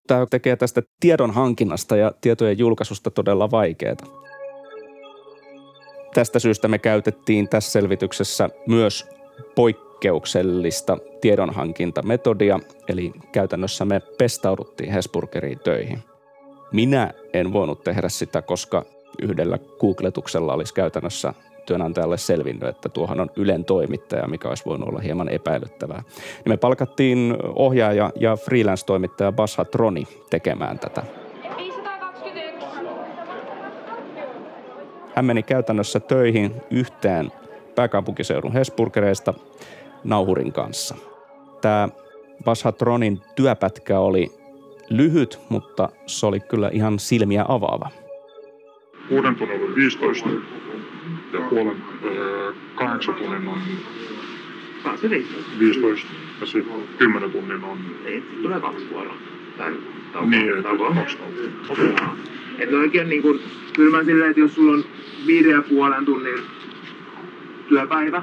Tämä 0.06 0.26
tekee 0.30 0.56
tästä 0.56 0.82
tiedon 1.00 1.30
hankinnasta 1.30 1.96
ja 1.96 2.12
tietojen 2.20 2.58
julkaisusta 2.58 3.10
todella 3.10 3.50
vaikeaa. 3.50 3.96
Tästä 6.14 6.38
syystä 6.38 6.68
me 6.68 6.78
käytettiin 6.78 7.48
tässä 7.48 7.70
selvityksessä 7.70 8.48
myös 8.66 9.06
poikkeuksellista 9.54 10.98
tiedonhankintametodia, 11.20 12.60
eli 12.88 13.12
käytännössä 13.32 13.84
me 13.84 14.00
pestauduttiin 14.18 14.92
Hesburgeriin 14.92 15.58
töihin. 15.58 15.98
Minä 16.72 17.14
en 17.32 17.52
voinut 17.52 17.84
tehdä 17.84 18.08
sitä, 18.08 18.42
koska 18.42 18.84
yhdellä 19.22 19.58
googletuksella 19.80 20.54
olisi 20.54 20.74
käytännössä 20.74 21.34
työnantajalle 21.66 22.18
selvinnyt, 22.18 22.68
että 22.68 22.88
tuohan 22.88 23.20
on 23.20 23.30
Ylen 23.36 23.64
toimittaja, 23.64 24.28
mikä 24.28 24.48
olisi 24.48 24.64
voinut 24.66 24.88
olla 24.88 25.00
hieman 25.00 25.28
epäilyttävää. 25.28 26.02
Niin 26.18 26.52
me 26.52 26.56
palkattiin 26.56 27.36
ohjaaja 27.54 28.10
ja 28.20 28.36
freelance-toimittaja 28.36 29.32
Basha 29.32 29.64
Troni 29.64 30.04
tekemään 30.30 30.78
tätä. 30.78 31.02
Hän 35.14 35.24
meni 35.24 35.42
käytännössä 35.42 36.00
töihin 36.00 36.54
yhteen 36.70 37.32
pääkaupunkiseudun 37.74 38.52
Hesburgereista 38.52 39.34
nauhurin 40.04 40.52
kanssa. 40.52 40.94
Tämä 41.60 41.88
Bashatronin 42.44 43.20
työpätkä 43.34 43.98
oli 43.98 44.32
lyhyt, 44.90 45.40
mutta 45.48 45.88
se 46.06 46.26
oli 46.26 46.40
kyllä 46.40 46.70
ihan 46.72 46.98
silmiä 46.98 47.44
avaava 47.48 47.90
kuuden 49.08 49.34
tunnin 49.34 49.62
on 49.62 49.74
15 49.74 50.28
ja 51.32 51.40
puolen 51.40 51.76
äh, 51.76 52.54
kahdeksan 52.74 53.14
tunnin 53.14 53.48
on 53.48 53.58
15 55.58 56.08
ja 56.40 56.46
sitten 56.46 56.74
kymmenen 56.98 57.30
tunnin 57.30 57.64
on... 57.64 57.78
Ei, 58.04 58.22
tulee 58.42 58.60
kaksi 58.60 58.90
vuoroa. 58.90 59.14
Tai 59.58 59.72
tauko, 60.12 60.30
niin, 60.30 60.48
että 60.50 60.62
tauko. 60.62 60.94
kaksi 60.94 61.18
taukoa. 61.18 62.16
Että 62.58 62.76
oikein 62.76 63.08
niin 63.08 63.22
kuin, 63.22 63.40
kyllä 63.76 63.96
mä 63.96 64.04
silleen, 64.04 64.30
että 64.30 64.40
jos 64.40 64.54
sulla 64.54 64.72
on 64.72 64.84
viiden 65.26 65.50
ja 65.50 65.62
puolen 65.62 66.04
tunnin 66.04 66.40
työpäivä, 67.68 68.22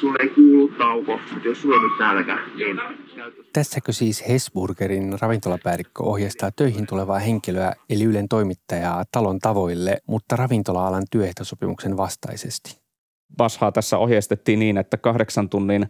sulle 0.00 0.18
ei 0.22 0.28
kuulu 0.28 0.68
tauko, 0.68 1.20
mutta 1.32 1.48
jos 1.48 1.62
sulla 1.62 1.76
on 1.76 1.82
nyt 1.82 1.98
nälkä, 1.98 2.38
niin 2.56 2.80
Tässäkö 3.52 3.92
siis 3.92 4.28
Hesburgerin 4.28 5.16
ravintolapäällikkö 5.20 6.02
ohjeistaa 6.02 6.50
töihin 6.50 6.86
tulevaa 6.86 7.18
henkilöä 7.18 7.72
eli 7.90 8.04
Ylen 8.04 8.28
toimittajaa 8.28 9.04
talon 9.12 9.38
tavoille, 9.38 9.98
mutta 10.06 10.36
ravintola-alan 10.36 11.04
työehtosopimuksen 11.10 11.96
vastaisesti? 11.96 12.78
Bashaa 13.36 13.72
tässä 13.72 13.98
ohjeistettiin 13.98 14.58
niin, 14.58 14.78
että 14.78 14.96
kahdeksan 14.96 15.48
tunnin 15.48 15.86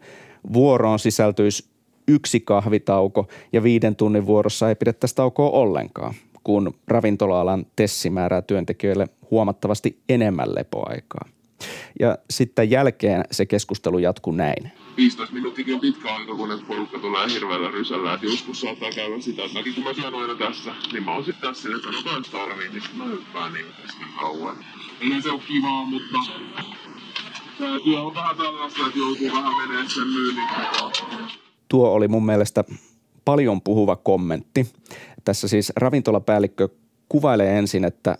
vuoroon 0.52 0.98
sisältyisi 0.98 1.70
yksi 2.08 2.40
kahvitauko 2.40 3.28
ja 3.52 3.62
viiden 3.62 3.96
tunnin 3.96 4.26
vuorossa 4.26 4.68
ei 4.68 4.74
pidettäisi 4.74 5.14
taukoa 5.14 5.50
ollenkaan, 5.50 6.14
kun 6.44 6.74
ravintola-alan 6.88 7.66
tessi 7.76 8.10
määrää 8.10 8.42
työntekijöille 8.42 9.06
huomattavasti 9.30 10.02
enemmän 10.08 10.54
lepoaikaa. 10.54 11.28
Ja 12.00 12.18
sitten 12.30 12.70
jälkeen 12.70 13.24
se 13.30 13.46
keskustelu 13.46 13.98
jatkuu 13.98 14.32
näin. 14.32 14.72
15 14.96 15.34
minuuttikin 15.34 15.74
on 15.74 15.80
pitkä 15.80 16.14
aika, 16.14 16.34
kun 16.34 16.52
että 16.52 16.66
porukka 16.66 16.98
tulee 16.98 17.28
hirveällä 17.34 17.70
rysällä. 17.70 18.14
Että 18.14 18.26
joskus 18.26 18.60
saattaa 18.60 18.90
käydä 18.94 19.20
sitä, 19.20 19.44
että 19.44 19.58
mäkin 19.58 19.74
kun 19.74 19.84
mä 19.84 19.94
syön 19.94 20.14
aina 20.14 20.34
tässä, 20.34 20.74
niin 20.92 21.04
mä 21.04 21.14
oon 21.14 21.24
sitten 21.24 21.48
tässä 21.48 21.68
että 21.76 21.88
sanotaan 21.92 22.24
starviin, 22.24 22.72
niin 22.72 22.82
sitten 22.82 22.98
mä 22.98 23.04
hyppään 23.04 23.52
niin 23.52 23.66
kesken 23.82 24.08
kauan. 24.20 24.56
Ei 25.00 25.22
se 25.22 25.30
ole 25.30 25.40
kivaa, 25.48 25.84
mutta 25.84 26.18
tämä 27.58 27.80
työ 27.84 28.00
on 28.00 28.14
vähän 28.14 28.36
tällaista, 28.36 28.86
että 28.86 28.98
joutuu 28.98 29.32
vähän 29.32 29.68
menee 29.68 29.88
sen 29.88 30.08
myynnin 30.08 30.48
Tuo 31.68 31.88
oli 31.88 32.08
mun 32.08 32.26
mielestä 32.26 32.64
paljon 33.24 33.62
puhuva 33.62 33.96
kommentti. 33.96 34.66
Tässä 35.24 35.48
siis 35.48 35.72
ravintolapäällikkö 35.76 36.68
kuvailee 37.08 37.58
ensin, 37.58 37.84
että 37.84 38.18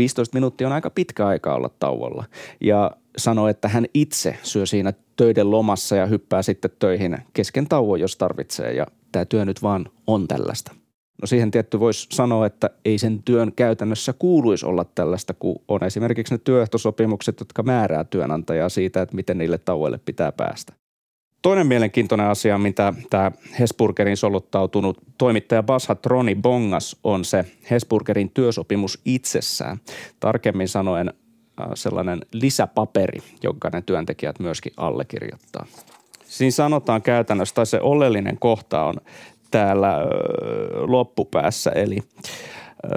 15 0.00 0.36
minuuttia 0.36 0.66
on 0.66 0.72
aika 0.72 0.90
pitkä 0.90 1.26
aika 1.26 1.54
olla 1.54 1.70
tauolla. 1.78 2.24
Ja 2.60 2.90
sanoo, 3.16 3.48
että 3.48 3.68
hän 3.68 3.86
itse 3.94 4.36
syö 4.42 4.66
siinä 4.66 4.92
töiden 5.16 5.50
lomassa 5.50 5.96
ja 5.96 6.06
hyppää 6.06 6.42
sitten 6.42 6.70
töihin 6.78 7.18
kesken 7.32 7.68
tauon, 7.68 8.00
jos 8.00 8.16
tarvitsee. 8.16 8.72
Ja 8.72 8.86
tämä 9.12 9.24
työ 9.24 9.44
nyt 9.44 9.62
vaan 9.62 9.86
on 10.06 10.28
tällaista. 10.28 10.72
No 11.22 11.26
siihen 11.26 11.50
tietty 11.50 11.80
voisi 11.80 12.06
sanoa, 12.12 12.46
että 12.46 12.70
ei 12.84 12.98
sen 12.98 13.22
työn 13.22 13.52
käytännössä 13.52 14.12
kuuluisi 14.12 14.66
olla 14.66 14.84
tällaista, 14.84 15.34
kun 15.34 15.62
on 15.68 15.84
esimerkiksi 15.84 16.34
ne 16.34 16.40
työehtosopimukset, 16.44 17.40
jotka 17.40 17.62
määrää 17.62 18.04
työnantajaa 18.04 18.68
siitä, 18.68 19.02
että 19.02 19.16
miten 19.16 19.38
niille 19.38 19.58
tauoille 19.58 20.00
pitää 20.04 20.32
päästä. 20.32 20.79
Toinen 21.42 21.66
mielenkiintoinen 21.66 22.26
asia, 22.26 22.58
mitä 22.58 22.92
tämä 23.10 23.32
Hesburgerin 23.58 24.16
soluttautunut 24.16 24.98
toimittaja 25.18 25.62
Bashat 25.62 26.06
Roni 26.06 26.34
Bongas 26.34 26.96
on 27.04 27.24
se 27.24 27.44
Hesburgerin 27.70 28.30
työsopimus 28.30 29.00
itsessään. 29.04 29.80
Tarkemmin 30.20 30.68
sanoen 30.68 31.08
äh, 31.08 31.66
sellainen 31.74 32.20
lisäpaperi, 32.32 33.18
jonka 33.42 33.70
ne 33.72 33.82
työntekijät 33.82 34.38
myöskin 34.38 34.72
allekirjoittaa. 34.76 35.66
Siinä 36.24 36.50
sanotaan 36.50 37.02
käytännössä, 37.02 37.54
tai 37.54 37.66
se 37.66 37.80
oleellinen 37.80 38.38
kohta 38.38 38.84
on 38.84 38.94
täällä 39.50 39.96
loppupäässä, 40.86 41.70
eli 41.70 41.98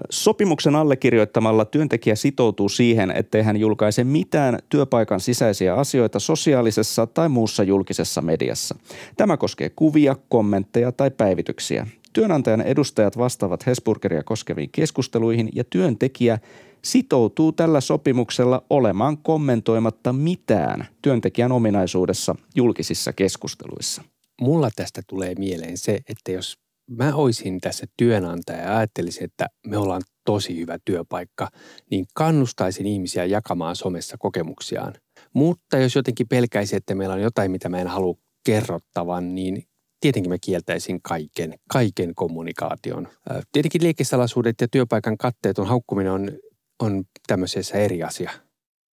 Sopimuksen 0.10 0.76
allekirjoittamalla 0.76 1.66
työntekijä 1.66 2.16
sitoutuu 2.16 2.70
siihen, 2.70 3.12
ettei 3.12 3.42
hän 3.44 3.58
julkaise 3.58 4.04
mitään 4.04 4.60
työpaikan 4.70 5.20
sisäisiä 5.20 5.76
asioita 5.76 6.20
sosiaalisessa 6.20 7.08
tai 7.08 7.30
muussa 7.30 7.64
julkisessa 7.64 8.22
mediassa. 8.22 8.76
Tämä 9.18 9.38
koskee 9.38 9.70
kuvia, 9.76 10.16
kommentteja 10.30 10.92
tai 10.92 11.12
päivityksiä. 11.12 11.88
Työnantajan 12.14 12.62
edustajat 12.62 13.18
vastaavat 13.18 13.66
Hesburgeria 13.66 14.24
koskeviin 14.24 14.70
keskusteluihin 14.72 15.50
ja 15.56 15.64
työntekijä 15.64 16.40
sitoutuu 16.82 17.52
tällä 17.52 17.82
sopimuksella 17.82 18.64
olemaan 18.70 19.18
kommentoimatta 19.18 20.14
mitään 20.14 20.88
työntekijän 21.02 21.52
ominaisuudessa 21.52 22.36
julkisissa 22.56 23.14
keskusteluissa. 23.14 24.02
Mulla 24.42 24.70
tästä 24.76 25.02
tulee 25.08 25.36
mieleen 25.38 25.78
se, 25.78 26.00
että 26.10 26.32
jos 26.32 26.63
mä 26.90 27.16
olisin 27.16 27.62
tässä 27.62 27.86
työnantaja 27.98 28.62
ja 28.62 28.78
ajattelisin, 28.78 29.24
että 29.24 29.48
me 29.68 29.78
ollaan 29.78 30.02
tosi 30.26 30.60
hyvä 30.60 30.78
työpaikka, 30.86 31.50
niin 31.92 32.06
kannustaisin 32.14 32.86
ihmisiä 32.86 33.26
jakamaan 33.26 33.76
somessa 33.76 34.18
kokemuksiaan. 34.20 34.94
Mutta 35.34 35.78
jos 35.78 35.96
jotenkin 35.96 36.28
pelkäisi, 36.28 36.76
että 36.76 36.96
meillä 36.96 37.16
on 37.16 37.22
jotain, 37.22 37.52
mitä 37.52 37.70
mä 37.70 37.80
en 37.80 37.88
halua 37.88 38.16
kerrottavan, 38.46 39.36
niin 39.36 39.64
tietenkin 40.00 40.32
mä 40.32 40.38
kieltäisin 40.42 41.02
kaiken, 41.02 41.54
kaiken 41.70 42.16
kommunikaation. 42.16 43.08
Tietenkin 43.52 43.84
liikesalaisuudet 43.84 44.56
ja 44.62 44.68
työpaikan 44.68 45.18
katteet 45.18 45.60
on 45.60 45.68
haukkuminen 45.68 46.12
on, 46.12 46.32
on 46.80 47.04
tämmöisessä 47.28 47.78
eri 47.78 48.04
asia 48.04 48.32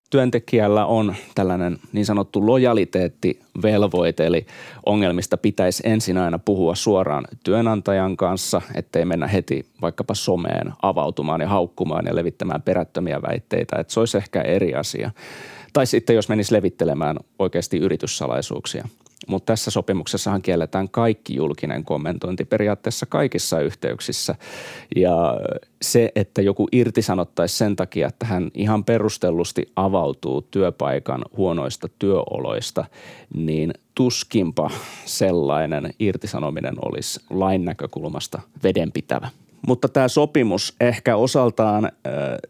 työntekijällä 0.09 0.85
on 0.85 1.15
tällainen 1.35 1.77
niin 1.93 2.05
sanottu 2.05 2.47
lojaliteettivelvoite, 2.47 4.25
eli 4.25 4.45
ongelmista 4.85 5.37
pitäisi 5.37 5.83
ensin 5.85 6.17
aina 6.17 6.39
puhua 6.39 6.75
suoraan 6.75 7.25
työnantajan 7.43 8.17
kanssa, 8.17 8.61
ettei 8.75 9.05
mennä 9.05 9.27
heti 9.27 9.65
vaikkapa 9.81 10.13
someen 10.13 10.73
avautumaan 10.81 11.41
ja 11.41 11.47
haukkumaan 11.47 12.05
ja 12.05 12.15
levittämään 12.15 12.61
perättömiä 12.61 13.21
väitteitä, 13.21 13.75
että 13.79 13.93
se 13.93 13.99
olisi 13.99 14.17
ehkä 14.17 14.41
eri 14.41 14.75
asia. 14.75 15.11
Tai 15.73 15.85
sitten 15.85 16.15
jos 16.15 16.29
menisi 16.29 16.53
levittelemään 16.53 17.17
oikeasti 17.39 17.77
yrityssalaisuuksia– 17.77 18.87
mutta 19.27 19.45
tässä 19.53 19.71
sopimuksessahan 19.71 20.41
kielletään 20.41 20.89
kaikki 20.89 21.35
julkinen 21.35 21.85
kommentointi 21.85 22.45
periaatteessa 22.45 23.05
kaikissa 23.05 23.61
yhteyksissä. 23.61 24.35
Ja 24.95 25.39
se, 25.81 26.11
että 26.15 26.41
joku 26.41 26.67
irtisanottaisi 26.71 27.57
sen 27.57 27.75
takia, 27.75 28.07
että 28.07 28.25
hän 28.25 28.51
ihan 28.53 28.83
perustellusti 28.83 29.71
avautuu 29.75 30.41
työpaikan 30.41 31.25
huonoista 31.37 31.87
työoloista, 31.99 32.85
niin 33.33 33.73
tuskinpa 33.95 34.69
sellainen 35.05 35.93
irtisanominen 35.99 36.75
olisi 36.85 37.19
lain 37.29 37.65
näkökulmasta 37.65 38.41
vedenpitävä. 38.63 39.29
Mutta 39.67 39.89
tämä 39.89 40.07
sopimus 40.07 40.75
ehkä 40.79 41.15
osaltaan 41.15 41.91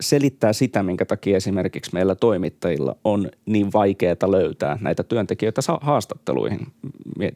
selittää 0.02 0.54
sitä, 0.54 0.84
minkä 0.84 1.06
takia 1.06 1.38
esimerkiksi 1.38 1.92
meillä 1.94 2.16
toimittajilla 2.16 2.96
on 3.04 3.30
niin 3.46 3.74
vaikeaa 3.74 4.32
löytää 4.32 4.78
näitä 4.82 5.04
työntekijöitä 5.04 5.62
haastatteluihin. 5.82 6.60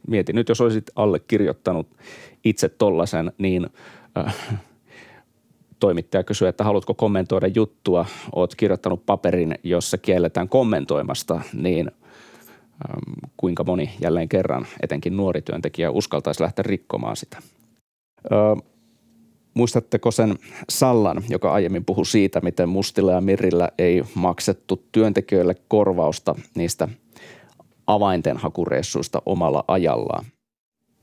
Mieti 0.08 0.34
nyt, 0.34 0.50
jos 0.50 0.62
olisit 0.62 0.92
allekirjoittanut 0.96 1.88
itse 2.44 2.70
tollaisen, 2.70 3.32
niin 3.38 3.68
toimittaja 5.80 6.24
kysyy, 6.24 6.48
että 6.48 6.64
haluatko 6.64 6.94
kommentoida 6.94 7.48
juttua, 7.48 8.06
oot 8.36 8.56
kirjoittanut 8.56 9.06
paperin, 9.06 9.56
jossa 9.64 9.98
kielletään 9.98 10.50
kommentoimasta, 10.50 11.42
niin 11.54 11.92
kuinka 13.38 13.64
moni 13.64 13.90
jälleen 14.02 14.30
kerran, 14.30 14.66
etenkin 14.82 15.18
nuori 15.18 15.42
työntekijä, 15.42 15.92
uskaltaisi 15.92 16.44
lähteä 16.44 16.64
rikkomaan 16.64 17.16
sitä. 17.16 17.38
Muistatteko 19.54 20.12
sen 20.12 20.36
Sallan, 20.70 21.24
joka 21.30 21.54
aiemmin 21.54 21.86
puhui 21.86 22.06
siitä, 22.06 22.42
miten 22.42 22.70
Mustilla 22.70 23.12
ja 23.12 23.22
Mirillä 23.22 23.70
ei 23.78 24.04
maksettu 24.16 24.84
työntekijöille 24.92 25.56
korvausta 25.68 26.36
niistä 26.56 26.88
avainten 27.88 28.38
hakureissuista 28.38 29.22
omalla 29.26 29.64
ajallaan? 29.68 30.26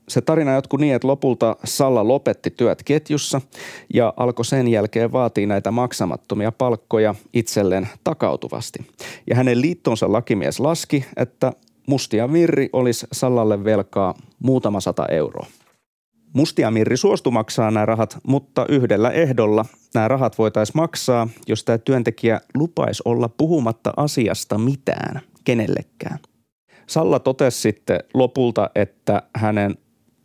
Se 0.09 0.21
tarina 0.21 0.53
jatkui 0.53 0.81
niin, 0.81 0.95
että 0.95 1.09
lopulta 1.09 1.57
Salla 1.65 2.09
lopetti 2.09 2.51
työt 2.51 2.83
ketjussa 2.83 3.41
ja 3.95 4.15
alkoi 4.17 4.45
sen 4.45 4.69
jälkeen 4.69 5.13
vaatia 5.13 5.47
näitä 5.47 5.71
maksamattomia 5.71 6.53
palkkoja 6.53 7.15
itselleen 7.33 7.89
takautuvasti. 8.05 8.79
Ja 9.27 9.37
hänen 9.37 9.61
liittonsa 9.61 10.13
lakimies 10.13 10.61
laski, 10.61 11.05
että 11.17 11.53
Mustia 11.87 12.29
Mirri 12.29 12.69
olisi 12.73 13.07
Sallalle 13.13 13.65
velkaa 13.65 14.15
muutama 14.39 14.81
sata 14.81 15.07
euroa. 15.07 15.47
Mustia 16.33 16.71
Mirri 16.71 16.97
suostui 16.97 17.33
maksaa 17.33 17.71
nämä 17.71 17.87
rahat, 17.87 18.19
mutta 18.27 18.67
yhdellä 18.69 19.11
ehdolla 19.11 19.65
nämä 19.95 20.09
rahat 20.09 20.39
voitaisiin 20.39 20.77
maksaa, 20.77 21.29
jos 21.47 21.65
tämä 21.65 21.79
työntekijä 21.79 22.41
lupaisi 22.55 23.03
olla 23.05 23.29
puhumatta 23.29 23.93
asiasta 23.97 24.59
mitään 24.59 25.21
kenellekään. 25.45 26.19
Salla 26.87 27.19
totesi 27.19 27.61
sitten 27.61 28.01
lopulta, 28.15 28.71
että 28.75 29.23
hänen 29.37 29.75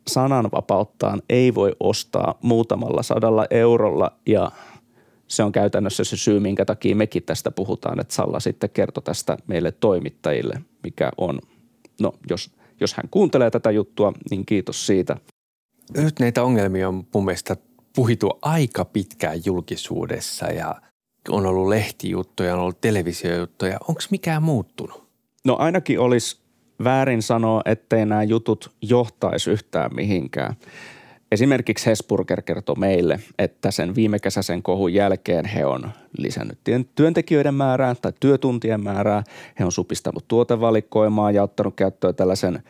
sananvapauttaan 0.08 1.22
ei 1.30 1.56
voi 1.56 1.76
ostaa 1.80 2.38
muutamalla 2.42 3.04
sadalla 3.04 3.46
eurolla 3.50 4.12
ja 4.26 4.52
se 5.28 5.44
on 5.44 5.52
käytännössä 5.52 6.04
se 6.04 6.18
syy, 6.18 6.40
minkä 6.40 6.66
takia 6.66 6.96
mekin 6.96 7.24
tästä 7.24 7.52
puhutaan, 7.52 8.00
että 8.00 8.14
Salla 8.14 8.40
sitten 8.40 8.70
kertoi 8.70 9.04
tästä 9.04 9.38
meille 9.48 9.72
toimittajille, 9.72 10.62
mikä 10.84 11.12
on, 11.18 11.40
no 12.02 12.14
jos, 12.30 12.52
jos 12.80 12.94
hän 12.94 13.10
kuuntelee 13.12 13.52
tätä 13.52 13.72
juttua, 13.72 14.14
niin 14.30 14.46
kiitos 14.46 14.88
siitä– 14.88 15.18
nyt 15.98 16.20
näitä 16.20 16.44
ongelmia 16.44 16.88
on 16.88 17.08
mun 17.14 17.26
mielestä 17.26 17.58
puhittu 17.96 18.40
aika 18.42 18.86
pitkään 18.86 19.46
julkisuudessa 19.46 20.46
ja 20.46 20.76
on 21.30 21.46
ollut 21.46 21.68
lehtijuttuja, 21.68 22.54
on 22.54 22.60
ollut 22.60 22.82
televisiojuttuja. 22.82 23.78
Onko 23.88 24.02
mikään 24.12 24.44
muuttunut? 24.44 25.08
No 25.46 25.56
ainakin 25.60 26.00
olisi 26.00 26.38
väärin 26.84 27.22
sanoa, 27.22 27.62
ettei 27.66 28.06
nämä 28.06 28.24
jutut 28.24 28.76
johtaisi 28.82 29.52
yhtään 29.52 29.96
mihinkään. 29.96 30.56
Esimerkiksi 31.36 31.86
Hesburger 31.86 32.42
kertoi 32.42 32.76
meille, 32.78 33.20
että 33.40 33.72
sen 33.72 33.96
viime 33.96 34.20
kesäisen 34.20 34.64
kohun 34.64 34.94
jälkeen 34.94 35.46
he 35.46 35.66
on 35.66 35.90
lisännyt 36.18 36.60
työntekijöiden 36.96 37.54
määrää 37.54 37.96
tai 37.96 38.14
työtuntien 38.20 38.84
määrää. 38.84 39.24
He 39.60 39.66
on 39.66 39.72
supistanut 39.72 40.28
tuotevalikoimaa 40.28 41.32
ja 41.32 41.44
ottanut 41.44 41.76
käyttöön 41.76 42.16
tällaisen 42.16 42.64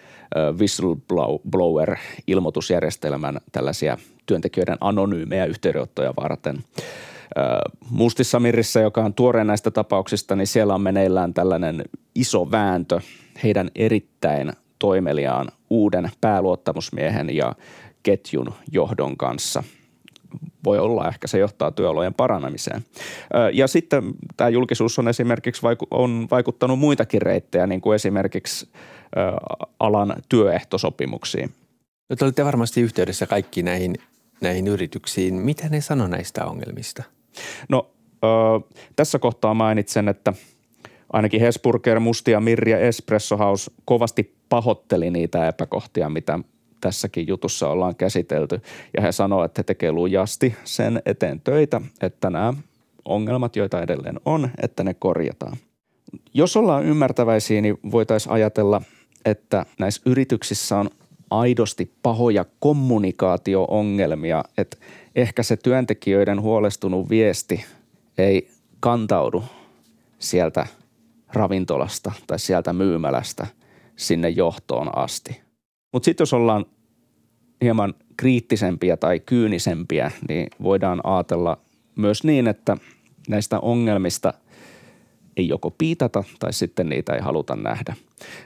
whistleblower-ilmoitusjärjestelmän 0.58 3.38
tällaisia 3.51 3.97
työntekijöiden 4.25 4.78
anonyymejä 4.82 5.45
yhteydenottoja 5.45 6.13
varten. 6.21 6.63
Mustissa 7.89 8.39
Mirissä, 8.39 8.80
joka 8.80 9.04
on 9.04 9.13
tuoreen 9.13 9.47
näistä 9.47 9.71
tapauksista, 9.71 10.36
niin 10.36 10.47
siellä 10.47 10.75
on 10.75 10.82
meneillään 10.82 11.34
tällainen 11.34 11.84
iso 12.15 12.51
vääntö 12.51 12.99
heidän 13.43 13.69
erittäin 13.75 14.54
toimeliaan 14.80 15.47
uuden 15.69 16.10
pääluottamusmiehen 16.21 17.36
ja 17.36 17.56
ketjun 18.06 18.54
johdon 18.72 19.18
kanssa. 19.18 19.63
Voi 20.63 20.80
olla, 20.80 21.08
ehkä 21.08 21.28
se 21.28 21.38
johtaa 21.38 21.72
työolojen 21.72 22.13
paranemiseen. 22.13 22.86
Ja 23.54 23.68
sitten 23.68 24.04
tämä 24.38 24.50
julkisuus 24.50 25.00
on 25.00 25.08
esimerkiksi 25.08 25.62
vaiku- 25.62 25.88
on 25.91 26.28
vaikuttanut 26.32 26.80
muitakin 26.80 27.22
reittejä, 27.22 27.68
niin 27.68 27.82
kuin 27.82 27.96
esimerkiksi 27.96 28.70
alan 29.80 30.15
työehtosopimuksiin. 30.30 31.54
No, 32.10 32.15
te 32.15 32.26
olette 32.26 32.46
varmasti 32.46 32.82
yhteydessä 32.82 33.28
kaikki 33.28 33.63
näihin, 33.63 33.96
näihin 34.41 34.68
yrityksiin. 34.68 35.34
Mitä 35.34 35.70
ne 35.70 35.82
sanoo 35.82 36.08
näistä 36.08 36.46
ongelmista? 36.46 37.04
No 37.70 37.91
tässä 38.96 39.20
kohtaa 39.20 39.54
mainitsen, 39.54 40.08
että 40.08 40.34
ainakin 41.13 41.41
Hesburger, 41.41 42.00
Mustia, 42.00 42.39
Mirja, 42.39 42.80
Espresso 42.80 43.38
House 43.38 43.72
kovasti 43.86 44.36
pahoitteli 44.50 45.12
niitä 45.12 45.48
epäkohtia, 45.48 46.10
mitä 46.10 46.39
tässäkin 46.86 47.28
jutussa 47.28 47.69
ollaan 47.69 47.95
käsitelty. 47.95 48.62
Ja 48.93 49.02
he 49.02 49.12
sanoo, 49.12 49.43
että 49.43 49.60
he 49.60 49.63
tekee 49.63 49.91
lujasti 49.91 50.56
sen 50.63 51.02
eteen 51.06 51.41
töitä, 51.41 51.82
että 52.02 52.30
nämä 52.30 52.54
ongelmat, 53.06 53.56
joita 53.56 53.82
edelleen 53.82 54.19
on, 54.26 54.50
että 54.62 54.84
ne 54.84 54.93
korjataan. 54.93 55.58
Jos 56.34 56.58
ollaan 56.58 56.86
ymmärtäväisiä, 56.86 57.62
niin 57.62 57.78
voitaisiin 57.91 58.34
ajatella, 58.34 58.82
että 59.26 59.65
näissä 59.80 60.02
yrityksissä 60.06 60.78
on 60.78 60.89
aidosti 61.30 61.91
pahoja 62.02 62.45
kommunikaatio-ongelmia, 62.60 64.43
että 64.58 64.78
ehkä 65.15 65.43
se 65.43 65.58
työntekijöiden 65.58 66.41
huolestunut 66.41 67.10
viesti 67.10 67.65
ei 68.17 68.50
kantaudu 68.80 69.43
sieltä 70.19 70.67
ravintolasta 71.34 72.12
tai 72.28 72.39
sieltä 72.39 72.74
myymälästä 72.74 73.48
sinne 73.95 74.30
johtoon 74.30 74.98
asti. 74.98 75.41
Mutta 75.93 76.06
sitten 76.06 76.21
jos 76.21 76.34
ollaan 76.34 76.65
hieman 77.62 77.94
kriittisempiä 78.18 78.98
tai 78.98 79.20
kyynisempiä, 79.20 80.12
niin 80.30 80.48
voidaan 80.63 81.02
ajatella 81.04 81.58
myös 81.96 82.24
niin, 82.24 82.48
että 82.48 82.78
näistä 83.30 83.60
ongelmista 83.60 84.34
ei 85.38 85.48
joko 85.48 85.72
piitata 85.72 86.24
tai 86.39 86.54
sitten 86.54 86.89
niitä 86.89 87.13
ei 87.13 87.22
haluta 87.22 87.56
nähdä. 87.56 87.96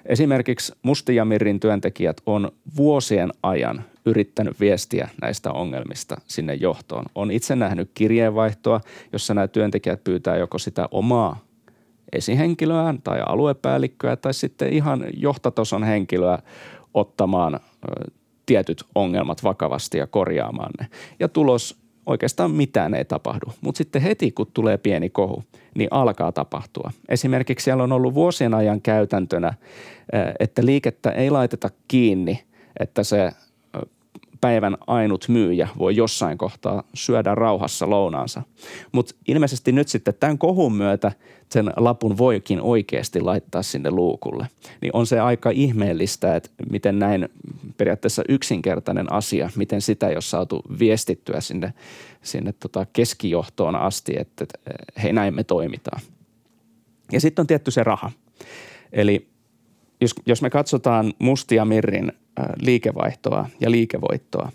Esimerkiksi 0.05 0.73
Mustijamirin 0.83 1.59
työntekijät 1.59 2.21
on 2.25 2.51
vuosien 2.77 3.29
ajan 3.43 3.83
yrittänyt 4.05 4.59
viestiä 4.59 5.09
näistä 5.21 5.51
ongelmista 5.51 6.21
sinne 6.27 6.53
johtoon. 6.53 7.05
On 7.15 7.31
itse 7.31 7.55
nähnyt 7.55 7.91
kirjeenvaihtoa, 7.93 8.81
jossa 9.13 9.33
nämä 9.33 9.47
työntekijät 9.47 10.03
pyytää 10.03 10.37
joko 10.37 10.57
sitä 10.57 10.87
omaa 10.91 11.39
esihenkilöään 12.11 13.01
tai 13.01 13.19
aluepäällikköä 13.25 14.15
tai 14.15 14.33
sitten 14.33 14.73
ihan 14.73 15.05
johtatason 15.13 15.83
henkilöä 15.83 16.39
ottamaan 16.93 17.59
tietyt 18.49 18.83
ongelmat 18.95 19.43
vakavasti 19.43 19.97
ja 19.97 20.07
korjaamaan 20.07 20.71
ne. 20.79 20.87
Ja 21.19 21.27
tulos 21.27 21.79
oikeastaan 22.05 22.51
mitään 22.51 22.93
ei 22.93 23.05
tapahdu. 23.05 23.45
Mutta 23.61 23.77
sitten 23.77 24.01
heti, 24.01 24.31
kun 24.31 24.47
tulee 24.53 24.77
pieni 24.77 25.09
kohu, 25.09 25.43
niin 25.75 25.87
alkaa 25.91 26.31
tapahtua. 26.31 26.91
Esimerkiksi 27.09 27.63
siellä 27.63 27.83
on 27.83 27.91
ollut 27.91 28.13
vuosien 28.13 28.53
ajan 28.53 28.81
käytäntönä, 28.81 29.53
että 30.39 30.65
liikettä 30.65 31.11
ei 31.11 31.29
laiteta 31.29 31.69
kiinni, 31.87 32.43
että 32.79 33.03
se 33.03 33.31
päivän 34.41 34.77
ainut 34.87 35.25
myyjä 35.27 35.67
voi 35.77 35.95
jossain 35.95 36.37
kohtaa 36.37 36.83
syödä 36.93 37.35
rauhassa 37.35 37.89
lounaansa. 37.89 38.41
Mutta 38.91 39.15
ilmeisesti 39.27 39.71
nyt 39.71 39.87
sitten 39.87 40.13
tämän 40.19 40.37
kohun 40.37 40.73
myötä 40.73 41.11
sen 41.49 41.73
lapun 41.77 42.17
voikin 42.17 42.61
oikeasti 42.61 43.21
laittaa 43.21 43.63
sinne 43.63 43.91
luukulle. 43.91 44.47
Niin 44.81 44.91
on 44.93 45.07
se 45.07 45.19
aika 45.19 45.49
ihmeellistä, 45.49 46.35
että 46.35 46.49
miten 46.71 46.99
näin 46.99 47.29
periaatteessa 47.77 48.23
yksinkertainen 48.29 49.13
asia, 49.13 49.49
miten 49.55 49.81
sitä 49.81 50.07
ei 50.07 50.15
ole 50.15 50.21
saatu 50.21 50.61
viestittyä 50.79 51.41
sinne, 51.41 51.73
sinne 52.21 52.53
tota 52.59 52.85
keskijohtoon 52.93 53.75
asti, 53.75 54.13
että 54.17 54.45
hei 55.03 55.13
näin 55.13 55.35
me 55.35 55.43
toimitaan. 55.43 56.01
Ja 57.11 57.21
sitten 57.21 57.43
on 57.43 57.47
tietty 57.47 57.71
se 57.71 57.83
raha. 57.83 58.11
Eli 58.93 59.27
jos, 60.01 60.15
jos 60.25 60.41
me 60.41 60.49
katsotaan 60.49 61.13
Mustia 61.19 61.65
Mirrin 61.65 62.11
liikevaihtoa 62.61 63.49
ja 63.59 63.71
liikevoittoa, 63.71 64.51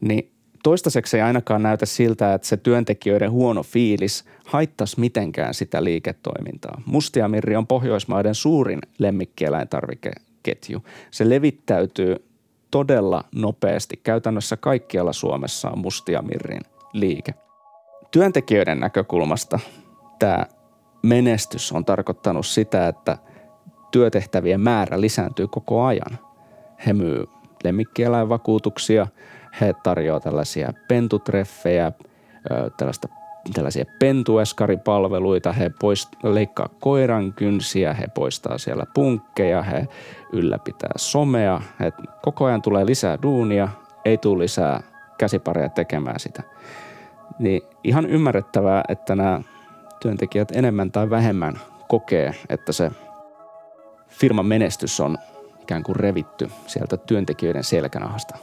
niin 0.00 0.30
toistaiseksi 0.62 1.16
ei 1.16 1.22
ainakaan 1.22 1.62
näytä 1.62 1.86
siltä, 1.86 2.34
että 2.34 2.48
se 2.48 2.56
työntekijöiden 2.56 3.30
huono 3.30 3.62
fiilis 3.62 4.24
haittaisi 4.46 5.00
mitenkään 5.00 5.54
sitä 5.54 5.84
liiketoimintaa. 5.84 6.82
Mustiamirri 6.86 7.56
on 7.56 7.66
Pohjoismaiden 7.66 8.34
suurin 8.34 8.80
lemmikkieläintarvikeketju. 8.98 10.84
Se 11.10 11.28
levittäytyy 11.28 12.16
todella 12.70 13.24
nopeasti. 13.34 14.00
Käytännössä 14.02 14.56
kaikkialla 14.56 15.12
Suomessa 15.12 15.70
on 15.70 15.78
Mustiamirrin 15.78 16.62
liike. 16.92 17.34
Työntekijöiden 18.10 18.80
näkökulmasta 18.80 19.58
tämä 20.18 20.46
menestys 21.02 21.72
on 21.72 21.84
tarkoittanut 21.84 22.46
sitä, 22.46 22.88
että 22.88 23.18
työtehtävien 23.90 24.60
määrä 24.60 25.00
lisääntyy 25.00 25.48
koko 25.48 25.84
ajan. 25.84 26.18
He 26.86 26.92
myy 26.92 27.24
lemmikkieläinvakuutuksia, 27.64 29.06
he 29.60 29.74
tarjoavat 29.82 30.22
tällaisia 30.22 30.72
pentutreffejä, 30.88 31.92
tällaista 32.76 33.08
tällaisia 33.52 33.84
pentueskaripalveluita, 33.98 35.52
he 35.52 35.70
poist, 35.80 36.08
leikkaa 36.22 36.68
koiran 36.80 37.32
kynsiä, 37.32 37.94
he 37.94 38.06
poistaa 38.14 38.58
siellä 38.58 38.86
punkkeja, 38.94 39.62
he 39.62 39.88
ylläpitää 40.32 40.90
somea, 40.96 41.60
he, 41.80 41.92
koko 42.22 42.44
ajan 42.44 42.62
tulee 42.62 42.86
lisää 42.86 43.18
duunia, 43.22 43.68
ei 44.04 44.18
tule 44.18 44.42
lisää 44.42 44.82
käsipareja 45.18 45.68
tekemään 45.68 46.20
sitä. 46.20 46.42
Niin 47.38 47.62
ihan 47.84 48.06
ymmärrettävää, 48.06 48.84
että 48.88 49.14
nämä 49.14 49.40
työntekijät 50.00 50.52
enemmän 50.56 50.92
tai 50.92 51.10
vähemmän 51.10 51.60
kokee, 51.88 52.34
että 52.48 52.72
se 52.72 52.90
firman 54.08 54.46
menestys 54.46 55.00
on 55.00 55.18
ikään 55.64 55.82
kuin 55.82 55.96
revitty 55.96 56.50
sieltä 56.66 56.96
työntekijöiden 56.96 57.64
selkänahasta. 57.64 58.38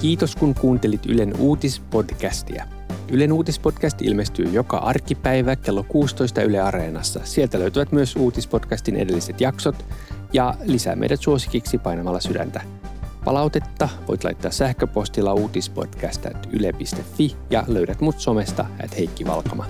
Kiitos 0.00 0.36
kun 0.36 0.54
kuuntelit 0.54 1.06
Ylen 1.06 1.34
uutispodcastia. 1.38 2.64
Ylen 3.12 3.32
uutispodcast 3.32 4.02
ilmestyy 4.02 4.44
joka 4.44 4.76
arkipäivä 4.76 5.56
kello 5.56 5.82
16 5.82 6.42
Yle 6.42 6.60
Areenassa. 6.60 7.20
Sieltä 7.24 7.58
löytyvät 7.58 7.92
myös 7.92 8.16
uutispodcastin 8.16 8.96
edelliset 8.96 9.40
jaksot 9.40 9.84
ja 10.32 10.54
lisää 10.64 10.96
meidät 10.96 11.20
suosikiksi 11.20 11.78
painamalla 11.78 12.20
sydäntä. 12.20 12.85
Palautetta 13.26 13.88
voit 14.08 14.24
laittaa 14.24 14.50
sähköpostilla 14.50 15.34
uutispodcast.yle.fi 15.34 17.36
ja 17.50 17.64
löydät 17.66 18.00
mut 18.00 18.20
somesta 18.20 18.66
at 18.84 18.98
Heikki 18.98 19.26
Valkama. 19.26 19.66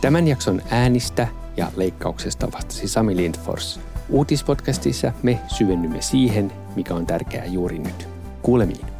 Tämän 0.00 0.28
jakson 0.28 0.62
äänistä 0.70 1.28
ja 1.56 1.72
leikkauksesta 1.76 2.52
vastasi 2.52 2.88
Sami 2.88 3.16
Lindfors. 3.16 3.80
Uutispodcastissa 4.08 5.12
me 5.22 5.38
syvennymme 5.48 6.02
siihen, 6.02 6.52
mikä 6.76 6.94
on 6.94 7.06
tärkeää 7.06 7.46
juuri 7.46 7.78
nyt. 7.78 8.08
Kuulemiin. 8.42 8.91